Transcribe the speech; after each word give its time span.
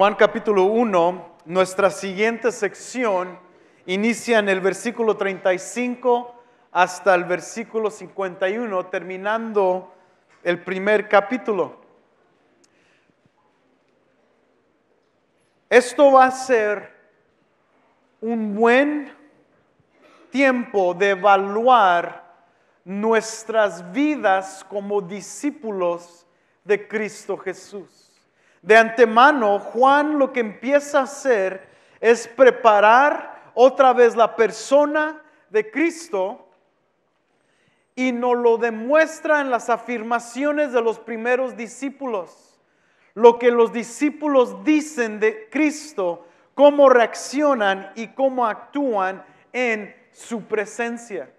Juan 0.00 0.14
capítulo 0.14 0.64
1, 0.64 1.36
nuestra 1.44 1.90
siguiente 1.90 2.52
sección 2.52 3.38
inicia 3.84 4.38
en 4.38 4.48
el 4.48 4.58
versículo 4.62 5.14
35 5.14 6.42
hasta 6.72 7.14
el 7.14 7.24
versículo 7.24 7.90
51, 7.90 8.86
terminando 8.86 9.92
el 10.42 10.64
primer 10.64 11.06
capítulo. 11.06 11.76
Esto 15.68 16.12
va 16.12 16.24
a 16.24 16.30
ser 16.30 16.96
un 18.22 18.54
buen 18.54 19.12
tiempo 20.30 20.94
de 20.94 21.10
evaluar 21.10 22.46
nuestras 22.86 23.92
vidas 23.92 24.64
como 24.66 25.02
discípulos 25.02 26.26
de 26.64 26.88
Cristo 26.88 27.36
Jesús. 27.36 28.09
De 28.62 28.76
antemano, 28.76 29.58
Juan 29.58 30.18
lo 30.18 30.32
que 30.32 30.40
empieza 30.40 31.00
a 31.00 31.04
hacer 31.04 31.68
es 32.00 32.28
preparar 32.28 33.52
otra 33.54 33.92
vez 33.92 34.16
la 34.16 34.36
persona 34.36 35.22
de 35.48 35.70
Cristo 35.70 36.46
y 37.94 38.12
nos 38.12 38.36
lo 38.36 38.58
demuestra 38.58 39.40
en 39.40 39.50
las 39.50 39.68
afirmaciones 39.68 40.72
de 40.72 40.82
los 40.82 40.98
primeros 40.98 41.56
discípulos. 41.56 42.60
Lo 43.14 43.38
que 43.38 43.50
los 43.50 43.72
discípulos 43.72 44.64
dicen 44.64 45.20
de 45.20 45.48
Cristo, 45.50 46.26
cómo 46.54 46.88
reaccionan 46.88 47.92
y 47.96 48.08
cómo 48.08 48.46
actúan 48.46 49.24
en 49.52 49.94
su 50.12 50.44
presencia. 50.44 51.30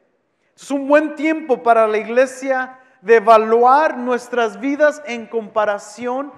Es 0.55 0.69
un 0.69 0.87
buen 0.87 1.15
tiempo 1.15 1.63
para 1.63 1.87
la 1.87 1.97
iglesia 1.97 2.79
de 3.01 3.15
evaluar 3.15 3.97
nuestras 3.97 4.59
vidas 4.59 5.01
en 5.05 5.25
comparación 5.25 6.31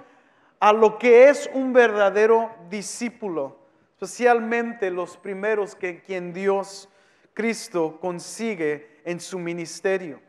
a 0.64 0.72
lo 0.72 0.98
que 0.98 1.28
es 1.28 1.50
un 1.52 1.74
verdadero 1.74 2.50
discípulo, 2.70 3.58
especialmente 3.92 4.90
los 4.90 5.18
primeros 5.18 5.76
que 5.76 6.00
quien 6.00 6.32
Dios 6.32 6.88
Cristo 7.34 7.98
consigue 8.00 9.02
en 9.04 9.20
su 9.20 9.38
ministerio. 9.38 10.22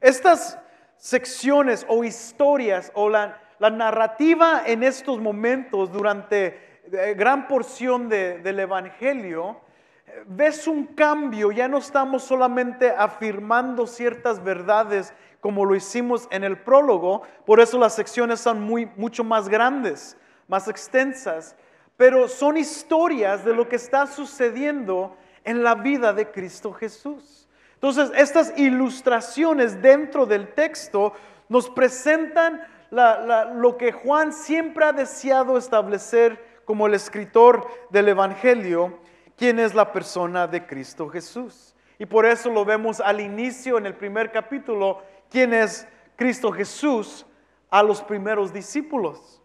Estas 0.00 0.58
secciones 0.96 1.86
o 1.88 2.02
historias 2.02 2.90
o 2.96 3.08
la, 3.08 3.40
narrativa 3.60 4.64
en 4.66 4.82
estos 4.82 5.20
momentos 5.20 5.92
durante 5.92 6.80
eh, 6.90 7.14
gran 7.16 7.46
porción 7.46 8.08
del 8.08 8.58
Evangelio, 8.58 9.60
ves 10.26 10.66
un 10.66 10.84
cambio, 10.86 11.50
ya 11.50 11.68
no 11.68 11.78
estamos 11.78 12.22
solamente 12.22 12.90
afirmando 12.90 13.86
ciertas 13.86 14.42
verdades 14.42 15.12
como 15.40 15.64
lo 15.64 15.74
hicimos 15.74 16.26
en 16.30 16.44
el 16.44 16.58
prólogo, 16.58 17.22
por 17.46 17.60
eso 17.60 17.78
las 17.78 17.94
secciones 17.94 18.40
son 18.40 18.60
muy, 18.60 18.86
mucho 18.96 19.24
más 19.24 19.48
grandes, 19.48 20.16
más 20.48 20.68
extensas, 20.68 21.56
pero 21.96 22.28
son 22.28 22.56
historias 22.56 23.44
de 23.44 23.54
lo 23.54 23.68
que 23.68 23.76
está 23.76 24.06
sucediendo 24.06 25.16
en 25.44 25.62
la 25.62 25.74
vida 25.74 26.12
de 26.12 26.30
Cristo 26.30 26.72
Jesús. 26.72 27.48
Entonces, 27.74 28.10
estas 28.16 28.58
ilustraciones 28.58 29.80
dentro 29.80 30.26
del 30.26 30.52
texto 30.54 31.12
nos 31.48 31.70
presentan 31.70 32.60
lo 32.90 33.76
que 33.76 33.92
Juan 33.92 34.32
siempre 34.32 34.84
ha 34.84 34.92
deseado 34.92 35.56
establecer 35.56 36.44
como 36.64 36.86
el 36.86 36.94
escritor 36.94 37.66
del 37.90 38.08
Evangelio, 38.08 38.98
quién 39.38 39.60
es 39.60 39.74
la 39.74 39.92
persona 39.92 40.46
de 40.46 40.66
Cristo 40.66 41.08
Jesús. 41.08 41.74
Y 41.98 42.04
por 42.04 42.26
eso 42.26 42.50
lo 42.50 42.64
vemos 42.64 43.00
al 43.00 43.20
inicio 43.20 43.78
en 43.78 43.86
el 43.86 43.94
primer 43.94 44.30
capítulo 44.30 45.02
quién 45.30 45.54
es 45.54 45.86
Cristo 46.16 46.52
Jesús 46.52 47.24
a 47.70 47.82
los 47.82 48.02
primeros 48.02 48.52
discípulos. 48.52 49.40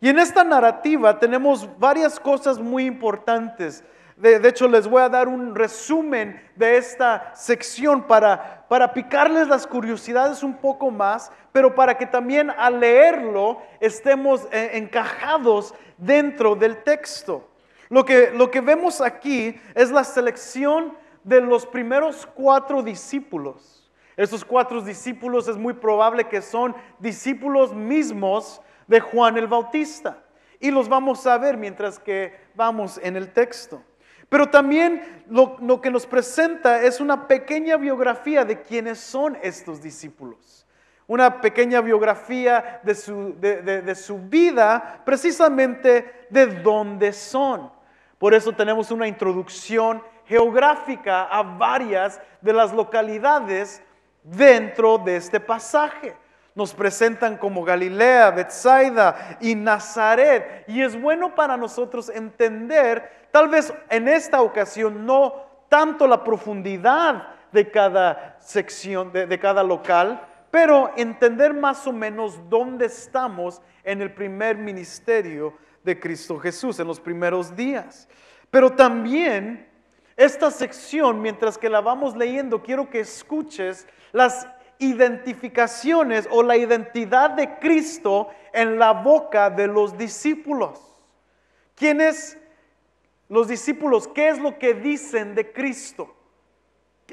Y 0.00 0.08
en 0.08 0.18
esta 0.18 0.42
narrativa 0.42 1.18
tenemos 1.18 1.68
varias 1.78 2.18
cosas 2.18 2.58
muy 2.58 2.86
importantes. 2.86 3.84
De, 4.16 4.36
hecho, 4.48 4.66
les 4.66 4.88
voy 4.88 5.02
a 5.02 5.10
dar 5.10 5.28
un 5.28 5.54
resumen 5.54 6.42
de 6.54 6.78
esta 6.78 7.34
sección 7.34 8.04
para, 8.04 8.64
para 8.68 8.94
picarles 8.94 9.48
las 9.48 9.66
curiosidades 9.66 10.42
un 10.42 10.56
poco 10.56 10.90
más, 10.90 11.30
pero 11.52 11.74
para 11.74 11.98
que 11.98 12.06
también 12.06 12.50
al 12.50 12.80
leerlo 12.80 13.60
estemos 13.80 14.46
eh, 14.52 14.70
encajados 14.74 15.74
dentro 15.98 16.54
del 16.56 16.82
texto. 16.82 17.46
Lo 17.88 18.04
que, 18.04 18.30
lo 18.32 18.50
que 18.50 18.60
vemos 18.60 19.00
aquí 19.00 19.58
es 19.74 19.90
la 19.90 20.04
selección 20.04 20.96
de 21.24 21.40
los 21.40 21.66
primeros 21.66 22.26
cuatro 22.26 22.82
discípulos. 22.82 23.90
Estos 24.16 24.44
cuatro 24.44 24.80
discípulos 24.80 25.46
es 25.48 25.56
muy 25.56 25.74
probable 25.74 26.24
que 26.24 26.40
son 26.40 26.74
discípulos 26.98 27.74
mismos 27.74 28.62
de 28.86 29.00
Juan 29.00 29.36
el 29.36 29.46
Bautista. 29.46 30.22
Y 30.58 30.70
los 30.70 30.88
vamos 30.88 31.26
a 31.26 31.36
ver 31.36 31.56
mientras 31.56 31.98
que 31.98 32.34
vamos 32.54 32.98
en 33.02 33.16
el 33.16 33.32
texto. 33.32 33.82
Pero 34.28 34.48
también 34.48 35.24
lo, 35.28 35.80
que 35.80 35.90
nos 35.90 36.06
presenta 36.06 36.82
es 36.82 37.00
una 37.00 37.28
pequeña 37.28 37.76
biografía 37.76 38.44
de 38.44 38.62
quiénes 38.62 38.98
son 38.98 39.36
estos 39.42 39.82
discípulos. 39.82 40.66
Una 41.06 41.40
pequeña 41.40 41.80
biografía 41.80 42.80
de 42.82 42.94
su, 42.94 43.34
de 43.38 43.94
su 43.94 44.18
vida, 44.18 45.02
precisamente 45.04 46.26
de 46.30 46.46
dónde 46.46 47.12
son. 47.12 47.75
Por 48.18 48.34
eso 48.34 48.52
tenemos 48.52 48.90
una 48.90 49.06
introducción 49.06 50.02
geográfica 50.26 51.24
a 51.24 51.42
varias 51.42 52.20
de 52.40 52.52
las 52.52 52.72
localidades 52.72 53.82
dentro 54.22 54.98
de 54.98 55.16
este 55.16 55.40
pasaje. 55.40 56.16
Nos 56.54 56.72
presentan 56.72 57.36
como 57.36 57.62
Galilea, 57.62 58.30
Bethsaida 58.30 59.38
y 59.40 59.54
Nazaret. 59.54 60.64
Y 60.66 60.82
es 60.82 61.00
bueno 61.00 61.34
para 61.34 61.56
nosotros 61.56 62.08
entender, 62.08 63.28
tal 63.30 63.48
vez 63.48 63.72
en 63.90 64.08
esta 64.08 64.40
ocasión, 64.40 65.04
no 65.04 65.34
tanto 65.68 66.06
la 66.06 66.24
profundidad 66.24 67.28
de 67.52 67.70
cada 67.70 68.36
sección, 68.40 69.12
de, 69.12 69.38
cada 69.38 69.62
local, 69.62 70.20
pero 70.50 70.92
entender 70.96 71.52
más 71.52 71.86
o 71.86 71.92
menos 71.92 72.40
dónde 72.48 72.86
estamos 72.86 73.60
en 73.84 74.00
el 74.00 74.12
primer 74.12 74.56
ministerio 74.56 75.54
de 75.86 75.98
Cristo 75.98 76.38
Jesús, 76.38 76.78
en 76.78 76.86
los 76.86 77.00
primeros 77.00 77.56
días. 77.56 78.06
Pero 78.50 78.72
también 78.72 79.66
esta 80.16 80.50
sección, 80.50 81.22
mientras 81.22 81.56
que 81.56 81.70
la 81.70 81.80
vamos 81.80 82.14
leyendo, 82.16 82.62
quiero 82.62 82.90
que 82.90 83.00
escuches 83.00 83.86
las 84.12 84.46
identificaciones 84.78 86.28
o 86.30 86.42
la 86.42 86.56
identidad 86.56 87.30
de 87.30 87.58
Cristo 87.58 88.28
en 88.52 88.78
la 88.78 88.92
boca 88.92 89.48
de 89.48 89.66
los 89.66 89.96
discípulos. 89.96 90.80
¿Quiénes 91.74 92.38
los 93.28 93.48
discípulos? 93.48 94.08
¿Qué 94.08 94.28
es 94.28 94.38
lo 94.38 94.58
que 94.58 94.74
dicen 94.74 95.34
de 95.34 95.52
Cristo? 95.52 96.14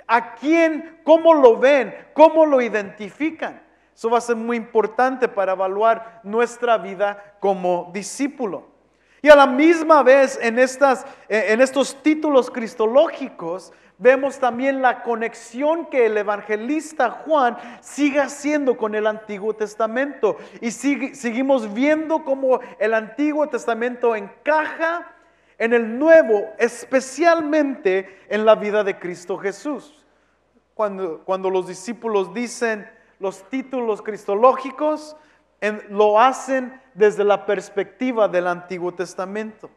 ¿A 0.08 0.36
quién? 0.36 1.00
¿Cómo 1.04 1.34
lo 1.34 1.58
ven? 1.58 1.96
¿Cómo 2.14 2.46
lo 2.46 2.62
identifican? 2.62 3.62
Eso 3.96 4.10
va 4.10 4.18
a 4.18 4.22
ser 4.22 4.36
muy 4.36 4.58
importante 4.58 5.28
para 5.28 5.54
evaluar 5.54 6.22
nuestra 6.24 6.78
vida 6.78 7.36
como 7.40 7.92
discípulo. 7.94 8.74
Y 9.22 9.30
a 9.30 9.36
la 9.36 9.48
misma 9.48 10.04
vez 10.04 10.38
en, 10.42 10.60
estas, 10.60 11.06
en 11.30 11.62
estos 11.62 12.02
títulos 12.04 12.52
cristológicos 12.52 13.72
vemos 13.98 14.38
también 14.38 14.82
la 14.82 15.02
conexión 15.02 15.86
que 15.86 16.08
el 16.08 16.18
evangelista 16.18 17.10
Juan 17.10 17.58
sigue 17.80 18.20
haciendo 18.20 18.76
con 18.76 18.96
el 18.96 19.08
Antiguo 19.08 19.54
Testamento. 19.54 20.36
Y 20.60 20.72
seguimos 20.72 21.74
viendo 21.74 22.26
cómo 22.26 22.60
el 22.80 22.94
Antiguo 22.94 23.48
Testamento 23.48 24.14
encaja 24.14 25.10
en 25.58 25.72
el 25.72 25.98
Nuevo, 25.98 26.50
especialmente 26.58 28.26
en 28.28 28.46
la 28.46 28.56
vida 28.56 28.84
de 28.84 29.00
Cristo 29.00 29.38
Jesús. 29.38 30.06
Cuando, 30.74 31.22
cuando 31.24 31.50
los 31.50 31.68
discípulos 31.68 32.34
dicen 32.34 32.90
los 33.24 33.50
títulos 33.50 34.02
cristológicos, 34.02 35.16
lo 35.90 36.20
hacen 36.20 36.78
desde 36.94 37.24
la 37.24 37.46
perspectiva 37.46 38.28
del 38.28 38.48
Antiguo 38.48 38.94
Testamento. 38.94 39.70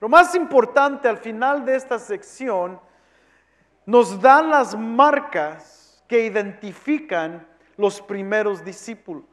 Lo 0.00 0.08
más 0.08 0.34
importante 0.34 1.06
al 1.06 1.18
final 1.18 1.66
de 1.66 1.76
esta 1.76 1.98
sección 1.98 2.80
nos 3.84 4.18
dan 4.18 4.48
las 4.48 4.74
marcas 4.74 6.02
que 6.08 6.24
identifican 6.24 7.46
los 7.76 8.00
primeros 8.00 8.64
discípulos. 8.64 9.26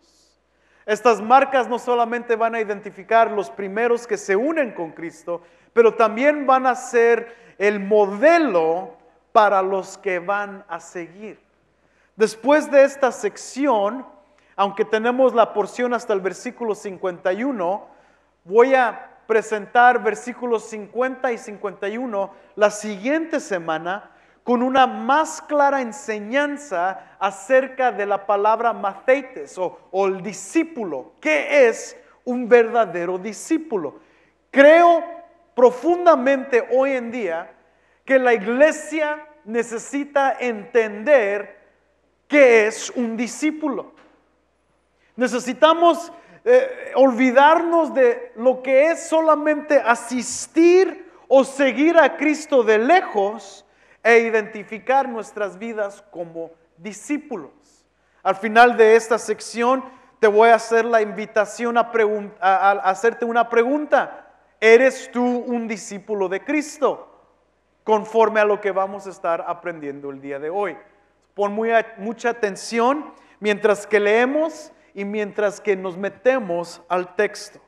Estas 0.86 1.22
marcas 1.22 1.69
no 1.69 1.80
solamente 1.80 2.36
van 2.36 2.56
a 2.56 2.60
identificar 2.60 3.31
los 3.31 3.50
primeros 3.50 4.06
que 4.06 4.18
se 4.18 4.36
unen 4.36 4.72
con 4.74 4.92
Cristo, 4.92 5.42
pero 5.72 5.94
también 5.94 6.45
van 6.45 6.66
a 6.66 6.75
ser 6.75 7.33
el 7.57 7.80
modelo 7.80 8.98
para 9.31 9.62
los 9.62 9.98
que 9.98 10.19
van 10.19 10.66
a 10.68 10.81
seguir. 10.81 11.39
Después 12.21 12.69
de 12.69 12.83
esta 12.83 13.12
sección, 13.12 14.06
aunque 14.56 14.85
tenemos 14.85 15.33
la 15.33 15.53
porción 15.53 15.91
hasta 15.91 16.13
el 16.13 16.21
versículo 16.21 16.75
51, 16.75 17.88
voy 18.44 18.75
a 18.75 19.09
presentar 19.25 20.03
versículos 20.03 20.65
50 20.65 21.31
y 21.31 21.39
51 21.39 22.31
la 22.56 22.69
siguiente 22.69 23.39
semana 23.39 24.12
con 24.44 24.62
una 24.62 24.85
más 24.85 25.41
clara 25.41 25.81
enseñanza 25.81 27.18
acerca 27.18 27.91
de 27.91 28.06
la 28.06 28.27
palabra 28.27 28.71
matheites 28.71 29.57
o, 29.57 29.79
o 29.89 30.06
el 30.06 30.21
discípulo. 30.21 31.13
¿Qué 31.19 31.68
es 31.69 31.97
un 32.23 32.47
verdadero 32.47 33.18
discípulo? 33.18 33.95
Creo 34.51 35.03
profundamente 35.56 36.68
hoy 36.71 36.91
en 36.91 37.09
día 37.09 37.51
que 38.06 38.19
la 38.19 38.35
iglesia 38.35 39.27
necesita 39.44 40.38
entender 40.39 41.61
qué 42.31 42.66
es 42.68 42.89
un 42.92 43.18
discípulo. 43.18 43.92
Necesitamos 45.18 46.13
eh, 46.45 46.94
olvidarnos 46.95 47.94
de 47.94 48.31
lo 48.38 48.63
que 48.63 48.88
es 48.88 49.10
solamente 49.10 49.78
asistir 49.78 51.12
o 51.28 51.44
seguir 51.44 51.98
a 51.98 52.16
Cristo 52.16 52.63
de 52.63 52.78
lejos 52.78 53.66
e 54.01 54.19
identificar 54.19 55.10
nuestras 55.10 55.60
vidas 55.60 56.04
como 56.10 56.51
discípulos. 56.78 57.51
Al 58.24 58.38
final 58.38 58.78
de 58.78 58.95
esta 58.95 59.19
sección 59.19 59.83
te 60.22 60.28
voy 60.28 60.50
a 60.50 60.56
hacer 60.56 60.86
la 60.86 61.01
invitación 61.01 61.78
a, 61.78 61.92
a 62.39 62.72
hacerte 62.89 63.25
una 63.25 63.50
pregunta. 63.50 64.30
¿Eres 64.62 65.12
tú 65.12 65.24
un 65.25 65.68
discípulo 65.68 66.30
de 66.30 66.45
Cristo? 66.45 67.10
Conforme 67.83 68.39
a 68.39 68.45
lo 68.45 68.62
que 68.62 68.72
vamos 68.72 69.06
a 69.06 69.10
estar 69.10 69.44
aprendiendo 69.45 70.12
el 70.12 70.22
día 70.22 70.39
de 70.39 70.50
hoy. 70.50 70.78
Pon 71.33 71.54
muy, 71.54 71.69
mucha 71.98 72.30
atención 72.30 73.13
mientras 73.39 73.88
que 73.88 74.00
leemos 74.00 74.72
y 74.94 75.06
mientras 75.06 75.62
que 75.62 75.75
nos 75.75 75.98
metemos 75.98 76.81
al 76.89 77.16
texto. 77.16 77.60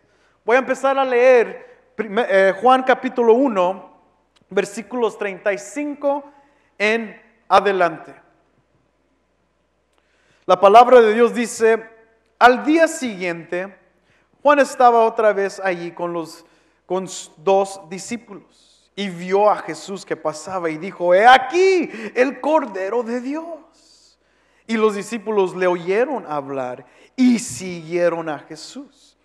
Voy 0.43 0.57
a 0.57 0.59
empezar 0.59 0.97
a 0.97 1.05
leer 1.05 1.93
eh, 1.97 2.53
Juan 2.61 2.83
capítulo 2.83 3.33
1, 3.33 3.97
versículos 4.49 5.17
35 5.17 6.23
en 6.77 7.21
adelante. 7.47 8.13
La 10.45 10.59
palabra 10.59 11.01
de 11.01 11.13
Dios 11.13 11.33
dice, 11.33 11.89
al 12.37 12.65
día 12.65 12.87
siguiente, 12.87 13.77
Juan 14.41 14.59
estaba 14.59 15.05
otra 15.05 15.31
vez 15.31 15.61
allí 15.63 15.91
con 15.91 16.11
los 16.11 16.45
con 16.85 17.07
dos 17.37 17.81
discípulos 17.89 18.62
y 18.95 19.09
vio 19.09 19.49
a 19.49 19.57
Jesús 19.57 20.05
que 20.05 20.15
pasaba 20.15 20.69
y 20.69 20.77
dijo, 20.77 21.13
he 21.13 21.25
aquí 21.25 21.89
el 22.15 22.39
Cordero 22.39 23.03
de 23.03 23.21
Dios. 23.21 24.19
Y 24.67 24.77
los 24.77 24.95
discípulos 24.95 25.55
le 25.55 25.67
oyeron 25.67 26.25
hablar 26.27 26.85
y 27.15 27.39
siguieron 27.39 28.29
a 28.29 28.39
Jesús. 28.39 29.17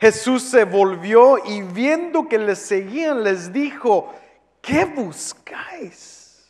Jesús 0.00 0.44
se 0.44 0.64
volvió 0.64 1.38
y 1.44 1.62
viendo 1.62 2.28
que 2.28 2.38
les 2.38 2.58
seguían 2.58 3.24
les 3.24 3.52
dijo, 3.52 4.14
¿qué 4.62 4.84
buscáis? 4.84 6.46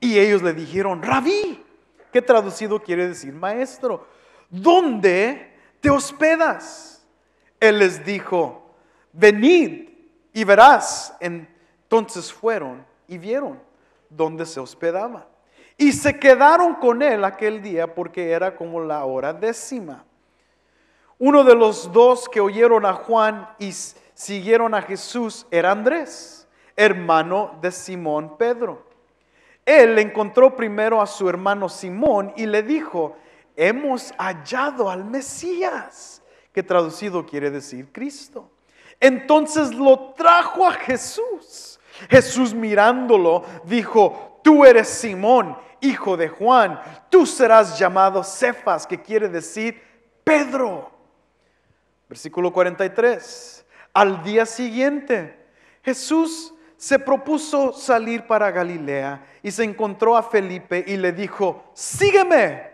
Y 0.00 0.18
ellos 0.18 0.42
le 0.42 0.54
dijeron, 0.54 1.02
rabí, 1.02 1.62
que 2.12 2.22
traducido 2.22 2.82
quiere 2.82 3.08
decir 3.08 3.34
maestro, 3.34 4.06
¿dónde 4.48 5.54
te 5.80 5.90
hospedas? 5.90 7.06
Él 7.60 7.78
les 7.80 8.04
dijo, 8.04 8.74
venid 9.12 9.90
y 10.32 10.44
verás. 10.44 11.14
Entonces 11.86 12.32
fueron 12.32 12.84
y 13.06 13.16
vieron 13.16 13.60
dónde 14.10 14.44
se 14.44 14.58
hospedaba. 14.58 15.28
Y 15.78 15.92
se 15.92 16.18
quedaron 16.18 16.74
con 16.74 17.00
él 17.00 17.24
aquel 17.24 17.62
día 17.62 17.94
porque 17.94 18.32
era 18.32 18.56
como 18.56 18.80
la 18.80 19.04
hora 19.04 19.32
décima. 19.32 20.04
Uno 21.18 21.44
de 21.44 21.54
los 21.54 21.92
dos 21.92 22.28
que 22.28 22.40
oyeron 22.40 22.84
a 22.84 22.92
Juan 22.92 23.48
y 23.60 23.70
siguieron 23.70 24.74
a 24.74 24.82
Jesús 24.82 25.46
era 25.50 25.70
Andrés, 25.70 26.48
hermano 26.74 27.56
de 27.60 27.70
Simón 27.70 28.36
Pedro. 28.36 28.84
Él 29.64 29.96
encontró 30.00 30.56
primero 30.56 31.00
a 31.00 31.06
su 31.06 31.28
hermano 31.28 31.68
Simón 31.68 32.32
y 32.36 32.46
le 32.46 32.64
dijo, 32.64 33.16
hemos 33.54 34.12
hallado 34.18 34.90
al 34.90 35.04
Mesías, 35.04 36.20
que 36.52 36.64
traducido 36.64 37.24
quiere 37.24 37.50
decir 37.50 37.92
Cristo. 37.92 38.50
Entonces 38.98 39.72
lo 39.74 40.14
trajo 40.14 40.66
a 40.66 40.72
Jesús. 40.72 41.75
Jesús 42.08 42.54
mirándolo 42.54 43.44
dijo, 43.64 44.40
tú 44.42 44.64
eres 44.64 44.88
Simón, 44.88 45.56
hijo 45.80 46.16
de 46.16 46.28
Juan, 46.28 46.80
tú 47.10 47.26
serás 47.26 47.78
llamado 47.78 48.22
Cefas, 48.22 48.86
que 48.86 49.00
quiere 49.00 49.28
decir 49.28 49.82
Pedro. 50.24 50.90
Versículo 52.08 52.52
43. 52.52 53.64
Al 53.92 54.22
día 54.22 54.46
siguiente, 54.46 55.46
Jesús 55.82 56.52
se 56.76 56.98
propuso 56.98 57.72
salir 57.72 58.26
para 58.26 58.50
Galilea 58.50 59.24
y 59.42 59.50
se 59.50 59.64
encontró 59.64 60.16
a 60.16 60.22
Felipe 60.22 60.84
y 60.86 60.96
le 60.96 61.12
dijo, 61.12 61.64
sígueme. 61.74 62.70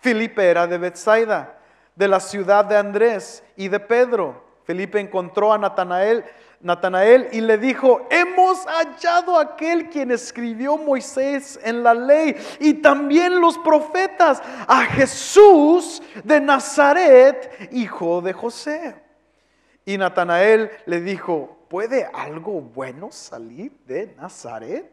Felipe 0.00 0.44
era 0.44 0.66
de 0.66 0.78
Bethsaida, 0.78 1.58
de 1.96 2.08
la 2.08 2.20
ciudad 2.20 2.64
de 2.64 2.76
Andrés 2.76 3.42
y 3.56 3.68
de 3.68 3.80
Pedro. 3.80 4.44
Felipe 4.64 5.00
encontró 5.00 5.52
a 5.52 5.58
Natanael, 5.58 6.24
Natanael 6.60 7.28
y 7.32 7.40
le 7.40 7.56
dijo, 7.56 8.06
hemos 8.10 8.64
hallado 8.66 9.38
aquel 9.38 9.88
quien 9.90 10.10
escribió 10.10 10.76
Moisés 10.76 11.58
en 11.62 11.84
la 11.84 11.94
ley 11.94 12.34
y 12.58 12.74
también 12.74 13.40
los 13.40 13.56
profetas, 13.58 14.42
a 14.66 14.82
Jesús 14.86 16.02
de 16.24 16.40
Nazaret, 16.40 17.68
hijo 17.70 18.20
de 18.20 18.32
José. 18.32 18.94
Y 19.84 19.96
Natanael 19.96 20.70
le 20.86 21.00
dijo, 21.00 21.64
¿puede 21.68 22.08
algo 22.12 22.60
bueno 22.60 23.10
salir 23.12 23.72
de 23.86 24.14
Nazaret? 24.16 24.90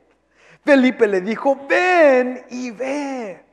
Felipe 0.63 1.07
le 1.07 1.21
dijo, 1.21 1.59
ven 1.67 2.45
y 2.49 2.71
ve. 2.71 3.43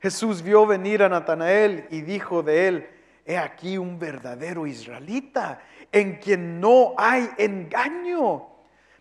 Jesús 0.00 0.42
vio 0.42 0.66
venir 0.66 1.02
a 1.02 1.08
Natanael 1.08 1.86
y 1.90 2.02
dijo 2.02 2.42
de 2.42 2.68
él, 2.68 2.90
he 3.24 3.38
aquí 3.38 3.78
un 3.78 3.98
verdadero 3.98 4.66
israelita 4.66 5.60
en 5.92 6.16
quien 6.16 6.60
no 6.60 6.94
hay 6.96 7.28
engaño. 7.38 8.46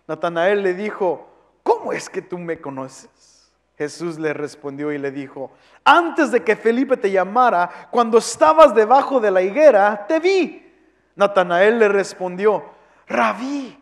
Natanael 0.08 0.64
le 0.64 0.74
dijo, 0.74 1.28
¿cómo 1.64 1.92
es 1.92 2.10
que 2.10 2.22
tú 2.22 2.38
me 2.38 2.60
conoces? 2.60 3.52
Jesús 3.78 4.18
le 4.18 4.34
respondió 4.34 4.92
y 4.92 4.98
le 4.98 5.12
dijo, 5.12 5.52
antes 5.84 6.32
de 6.32 6.44
que 6.44 6.56
Felipe 6.56 6.96
te 6.96 7.12
llamara, 7.12 7.90
cuando 7.92 8.18
estabas 8.18 8.74
debajo 8.74 9.20
de 9.20 9.32
la 9.32 9.42
higuera, 9.42 10.06
te 10.08 10.20
vi. 10.20 10.66
Natanael 11.16 11.80
le 11.80 11.90
respondió, 11.90 12.64
Rabí, 13.08 13.78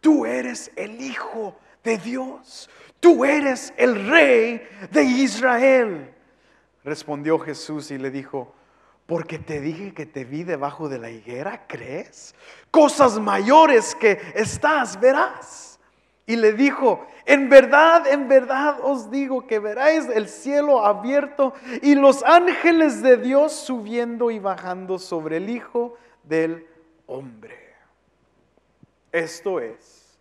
tú 0.00 0.26
eres 0.26 0.70
el 0.76 1.00
Hijo 1.00 1.56
de 1.82 1.98
Dios, 1.98 2.68
tú 3.00 3.24
eres 3.24 3.72
el 3.76 4.08
Rey 4.08 4.62
de 4.90 5.02
Israel. 5.02 6.14
Respondió 6.84 7.38
Jesús 7.38 7.90
y 7.90 7.98
le 7.98 8.10
dijo, 8.10 8.54
porque 9.06 9.38
te 9.38 9.60
dije 9.60 9.92
que 9.92 10.06
te 10.06 10.24
vi 10.24 10.44
debajo 10.44 10.88
de 10.88 10.98
la 10.98 11.10
higuera, 11.10 11.66
¿crees? 11.66 12.34
Cosas 12.70 13.18
mayores 13.18 13.94
que 13.94 14.20
estás, 14.34 14.98
verás. 14.98 15.78
Y 16.26 16.36
le 16.36 16.54
dijo, 16.54 17.06
en 17.26 17.50
verdad, 17.50 18.06
en 18.06 18.28
verdad 18.28 18.78
os 18.82 19.10
digo 19.10 19.46
que 19.46 19.58
veráis 19.58 20.08
el 20.08 20.28
cielo 20.28 20.84
abierto 20.84 21.52
y 21.82 21.94
los 21.94 22.22
ángeles 22.22 23.02
de 23.02 23.18
Dios 23.18 23.52
subiendo 23.52 24.30
y 24.30 24.38
bajando 24.38 24.98
sobre 24.98 25.36
el 25.36 25.50
Hijo 25.50 25.96
del 26.22 26.66
Hombre. 27.06 27.74
Esto 29.12 29.60
es 29.60 30.18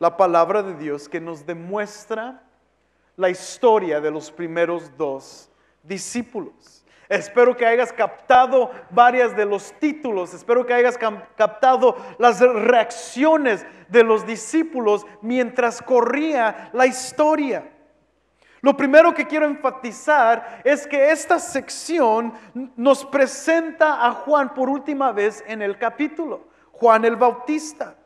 la 0.00 0.16
palabra 0.16 0.62
de 0.62 0.74
Dios 0.74 1.08
que 1.08 1.20
nos 1.20 1.46
demuestra 1.46 2.42
la 3.16 3.30
historia 3.30 4.00
de 4.00 4.10
los 4.10 4.30
primeros 4.30 4.94
dos 4.96 5.48
discípulos. 5.82 6.75
Espero 7.08 7.56
que 7.56 7.64
hayas 7.64 7.92
captado 7.92 8.70
varias 8.90 9.36
de 9.36 9.44
los 9.44 9.72
títulos, 9.78 10.34
espero 10.34 10.66
que 10.66 10.74
hayas 10.74 10.98
captado 10.98 11.96
las 12.18 12.40
reacciones 12.40 13.64
de 13.88 14.02
los 14.02 14.26
discípulos 14.26 15.06
mientras 15.22 15.80
corría 15.80 16.70
la 16.72 16.86
historia. 16.86 17.70
Lo 18.60 18.76
primero 18.76 19.14
que 19.14 19.26
quiero 19.26 19.46
enfatizar 19.46 20.62
es 20.64 20.88
que 20.88 21.12
esta 21.12 21.38
sección 21.38 22.32
nos 22.74 23.04
presenta 23.04 24.04
a 24.04 24.10
Juan 24.10 24.52
por 24.54 24.68
última 24.68 25.12
vez 25.12 25.44
en 25.46 25.62
el 25.62 25.78
capítulo, 25.78 26.48
Juan 26.72 27.04
el 27.04 27.14
Bautista. 27.14 27.96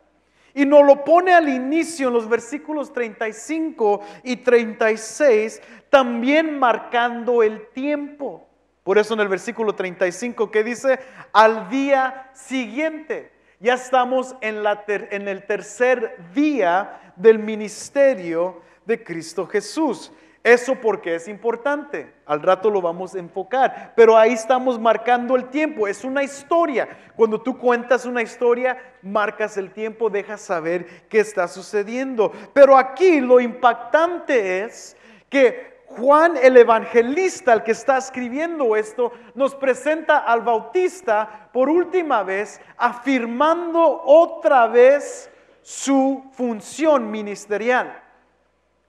Y 0.53 0.67
nos 0.67 0.85
lo 0.85 1.05
pone 1.05 1.33
al 1.33 1.49
inicio 1.49 2.09
en 2.09 2.15
los 2.15 2.29
versículos 2.29 2.93
35 2.93 4.01
y 4.25 4.37
36, 4.37 5.63
también 5.89 6.59
marcando 6.59 7.43
el 7.43 7.69
tiempo. 7.69 8.50
Por 8.83 8.99
eso 8.99 9.15
en 9.15 9.21
el 9.21 9.29
versículo 9.29 9.75
35 9.75 10.51
que 10.51 10.65
dice, 10.65 10.99
al 11.33 11.69
día 11.69 12.31
siguiente, 12.33 13.31
ya 13.59 13.75
estamos 13.75 14.35
en, 14.41 14.63
la 14.63 14.85
en 14.87 15.29
el 15.29 15.45
tercer 15.45 16.17
día 16.35 17.13
del 17.17 17.39
ministerio 17.39 18.63
de 18.87 19.05
Cristo 19.05 19.47
Jesús. 19.47 20.13
Eso 20.43 20.75
porque 20.77 21.17
es 21.17 21.29
importante, 21.29 22.15
al 22.25 22.41
rato 22.41 22.71
lo 22.71 22.81
vamos 22.81 23.15
a 23.15 23.19
enfocar, 23.19 23.93
pero 23.95 24.17
ahí 24.17 24.33
estamos 24.33 24.79
marcando 24.81 25.37
el 25.37 25.51
tiempo, 25.51 25.87
es 25.87 26.03
una 26.03 26.23
historia. 26.23 26.89
Cuando 27.15 27.43
tú 27.43 27.59
cuentas 27.59 28.07
una 28.07 28.23
historia, 28.23 28.79
marcas 29.03 29.59
el 29.59 29.71
tiempo, 29.71 30.09
dejas 30.09 30.41
saber 30.41 31.07
qué 31.11 31.21
está 31.21 31.47
sucediendo. 31.47 32.33
Pero 32.55 32.79
aquí 32.79 33.21
lo 33.21 33.39
impactante 33.39 34.65
es 34.65 34.97
que 35.29 35.80
Juan 35.97 36.37
el 36.37 36.57
evangelista, 36.57 37.53
el 37.53 37.65
que 37.65 37.73
está 37.73 37.99
escribiendo 37.99 38.77
esto, 38.77 39.13
nos 39.35 39.57
presenta 39.57 40.19
al 40.19 40.43
bautista 40.43 41.49
por 41.53 41.69
última 41.69 42.23
vez, 42.23 42.61
afirmando 42.77 44.03
otra 44.05 44.69
vez 44.69 45.29
su 45.63 46.31
función 46.33 47.11
ministerial 47.11 48.03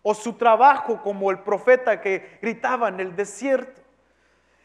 o 0.04 0.14
su 0.14 0.34
trabajo 0.34 1.02
como 1.02 1.32
el 1.32 1.40
profeta 1.40 2.00
que 2.00 2.38
gritaba 2.40 2.90
en 2.90 3.00
el 3.00 3.16
desierto. 3.16 3.82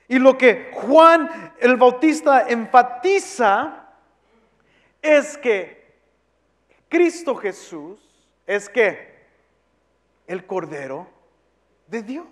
Y 0.07 0.19
lo 0.19 0.37
que 0.37 0.71
Juan 0.75 1.55
el 1.59 1.77
Bautista 1.77 2.47
enfatiza 2.49 3.87
es 5.01 5.39
que 5.39 5.95
Cristo 6.89 7.35
Jesús 7.35 7.99
es 8.47 8.69
que 8.69 9.17
el 10.27 10.47
Cordero 10.47 11.16
de 11.89 12.03
Dios. 12.03 12.27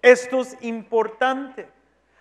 Esto 0.00 0.40
es 0.40 0.56
importante. 0.62 1.68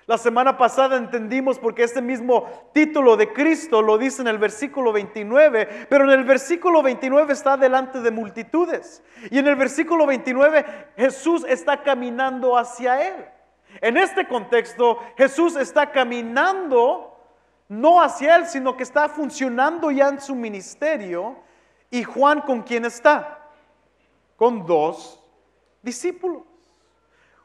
La 0.05 0.17
semana 0.17 0.57
pasada 0.57 0.97
entendimos 0.97 1.57
porque 1.57 1.83
este 1.83 2.01
mismo 2.01 2.69
título 2.73 3.17
de 3.17 3.31
Cristo 3.31 3.81
lo 3.81 3.97
dice 3.97 4.21
en 4.21 4.27
el 4.27 4.37
versículo 4.37 4.91
29, 4.91 5.87
pero 5.89 6.03
en 6.03 6.09
el 6.11 6.25
versículo 6.25 6.83
29 6.83 7.31
está 7.31 7.55
delante 7.55 8.01
de 8.01 8.11
multitudes. 8.11 9.03
Y 9.29 9.39
en 9.39 9.47
el 9.47 9.55
versículo 9.55 10.05
29 10.05 10.65
Jesús 10.97 11.45
está 11.47 11.81
caminando 11.81 12.57
hacia 12.57 13.07
él. 13.07 13.25
En 13.79 13.95
este 13.95 14.27
contexto 14.27 14.99
Jesús 15.17 15.55
está 15.55 15.91
caminando 15.91 17.07
no 17.69 18.01
hacia 18.01 18.35
él, 18.35 18.47
sino 18.47 18.75
que 18.75 18.83
está 18.83 19.07
funcionando 19.07 19.91
ya 19.91 20.09
en 20.09 20.19
su 20.19 20.35
ministerio. 20.35 21.37
¿Y 21.89 22.03
Juan 22.03 22.41
con 22.41 22.63
quién 22.63 22.83
está? 22.83 23.39
Con 24.35 24.65
dos 24.65 25.20
discípulos. 25.81 26.43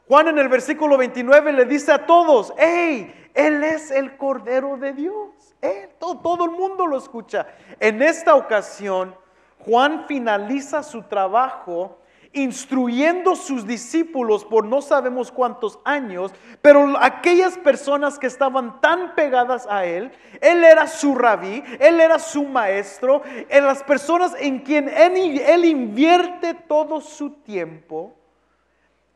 Juan 0.07 0.29
en 0.29 0.39
el 0.39 0.47
versículo 0.47 0.97
29 0.97 1.51
le 1.53 1.65
dice 1.65 1.91
a 1.91 2.05
todos, 2.05 2.53
hey, 2.57 3.13
Él 3.33 3.63
es 3.63 3.91
el 3.91 4.15
Cordero 4.17 4.77
de 4.77 4.93
Dios. 4.93 5.55
Todo, 5.99 6.19
todo 6.19 6.45
el 6.45 6.51
mundo 6.51 6.87
lo 6.87 6.97
escucha. 6.97 7.47
En 7.79 8.01
esta 8.01 8.35
ocasión, 8.35 9.15
Juan 9.59 10.05
finaliza 10.07 10.81
su 10.83 11.03
trabajo 11.03 11.99
instruyendo 12.33 13.35
sus 13.35 13.65
discípulos 13.65 14.45
por 14.45 14.65
no 14.65 14.81
sabemos 14.81 15.31
cuántos 15.31 15.79
años, 15.83 16.31
pero 16.61 16.93
aquellas 16.99 17.57
personas 17.57 18.19
que 18.19 18.27
estaban 18.27 18.79
tan 18.81 19.15
pegadas 19.15 19.67
a 19.69 19.85
él, 19.85 20.11
él 20.41 20.63
era 20.63 20.87
su 20.87 21.15
rabí, 21.15 21.63
él 21.79 21.99
era 21.99 22.19
su 22.19 22.43
maestro, 22.43 23.21
en 23.49 23.65
las 23.65 23.83
personas 23.83 24.35
en 24.39 24.59
quien 24.59 24.89
él, 24.89 25.39
él 25.39 25.65
invierte 25.65 26.53
todo 26.53 27.01
su 27.01 27.31
tiempo, 27.31 28.15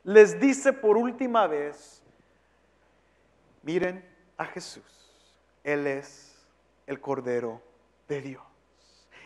les 0.04 0.40
dice 0.40 0.74
por 0.74 0.98
última 0.98 1.48
vez, 1.48 2.04
miren 3.64 4.04
a 4.38 4.46
Jesús, 4.46 4.84
Él 5.64 5.88
es 5.88 6.36
el 6.88 7.00
Cordero 7.00 7.62
de 8.08 8.22
Dios 8.22 8.51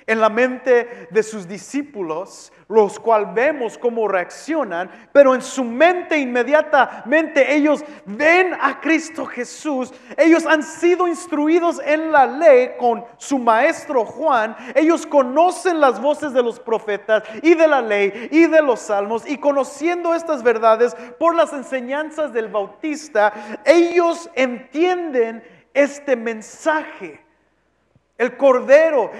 en 0.07 0.19
la 0.19 0.29
mente 0.29 1.07
de 1.09 1.23
sus 1.23 1.47
discípulos, 1.47 2.51
los 2.67 2.99
cuales 2.99 3.33
vemos 3.33 3.77
cómo 3.77 4.07
reaccionan, 4.07 4.89
pero 5.11 5.35
en 5.35 5.41
su 5.41 5.63
mente 5.63 6.17
inmediatamente 6.17 7.55
ellos 7.55 7.83
ven 8.05 8.55
a 8.59 8.79
Cristo 8.79 9.25
Jesús, 9.25 9.93
ellos 10.17 10.45
han 10.45 10.63
sido 10.63 11.07
instruidos 11.07 11.79
en 11.85 12.11
la 12.11 12.25
ley 12.25 12.71
con 12.77 13.05
su 13.17 13.37
maestro 13.37 14.05
Juan, 14.05 14.55
ellos 14.75 15.05
conocen 15.05 15.79
las 15.79 16.01
voces 16.01 16.33
de 16.33 16.43
los 16.43 16.59
profetas 16.59 17.23
y 17.41 17.53
de 17.53 17.67
la 17.67 17.81
ley 17.81 18.29
y 18.31 18.47
de 18.47 18.61
los 18.61 18.81
salmos, 18.81 19.27
y 19.27 19.37
conociendo 19.37 20.13
estas 20.13 20.43
verdades 20.43 20.95
por 21.19 21.35
las 21.35 21.53
enseñanzas 21.53 22.33
del 22.33 22.47
Bautista, 22.47 23.33
ellos 23.63 24.29
entienden 24.35 25.43
este 25.73 26.15
mensaje 26.15 27.24
el 28.17 28.37
cordero, 28.37 29.11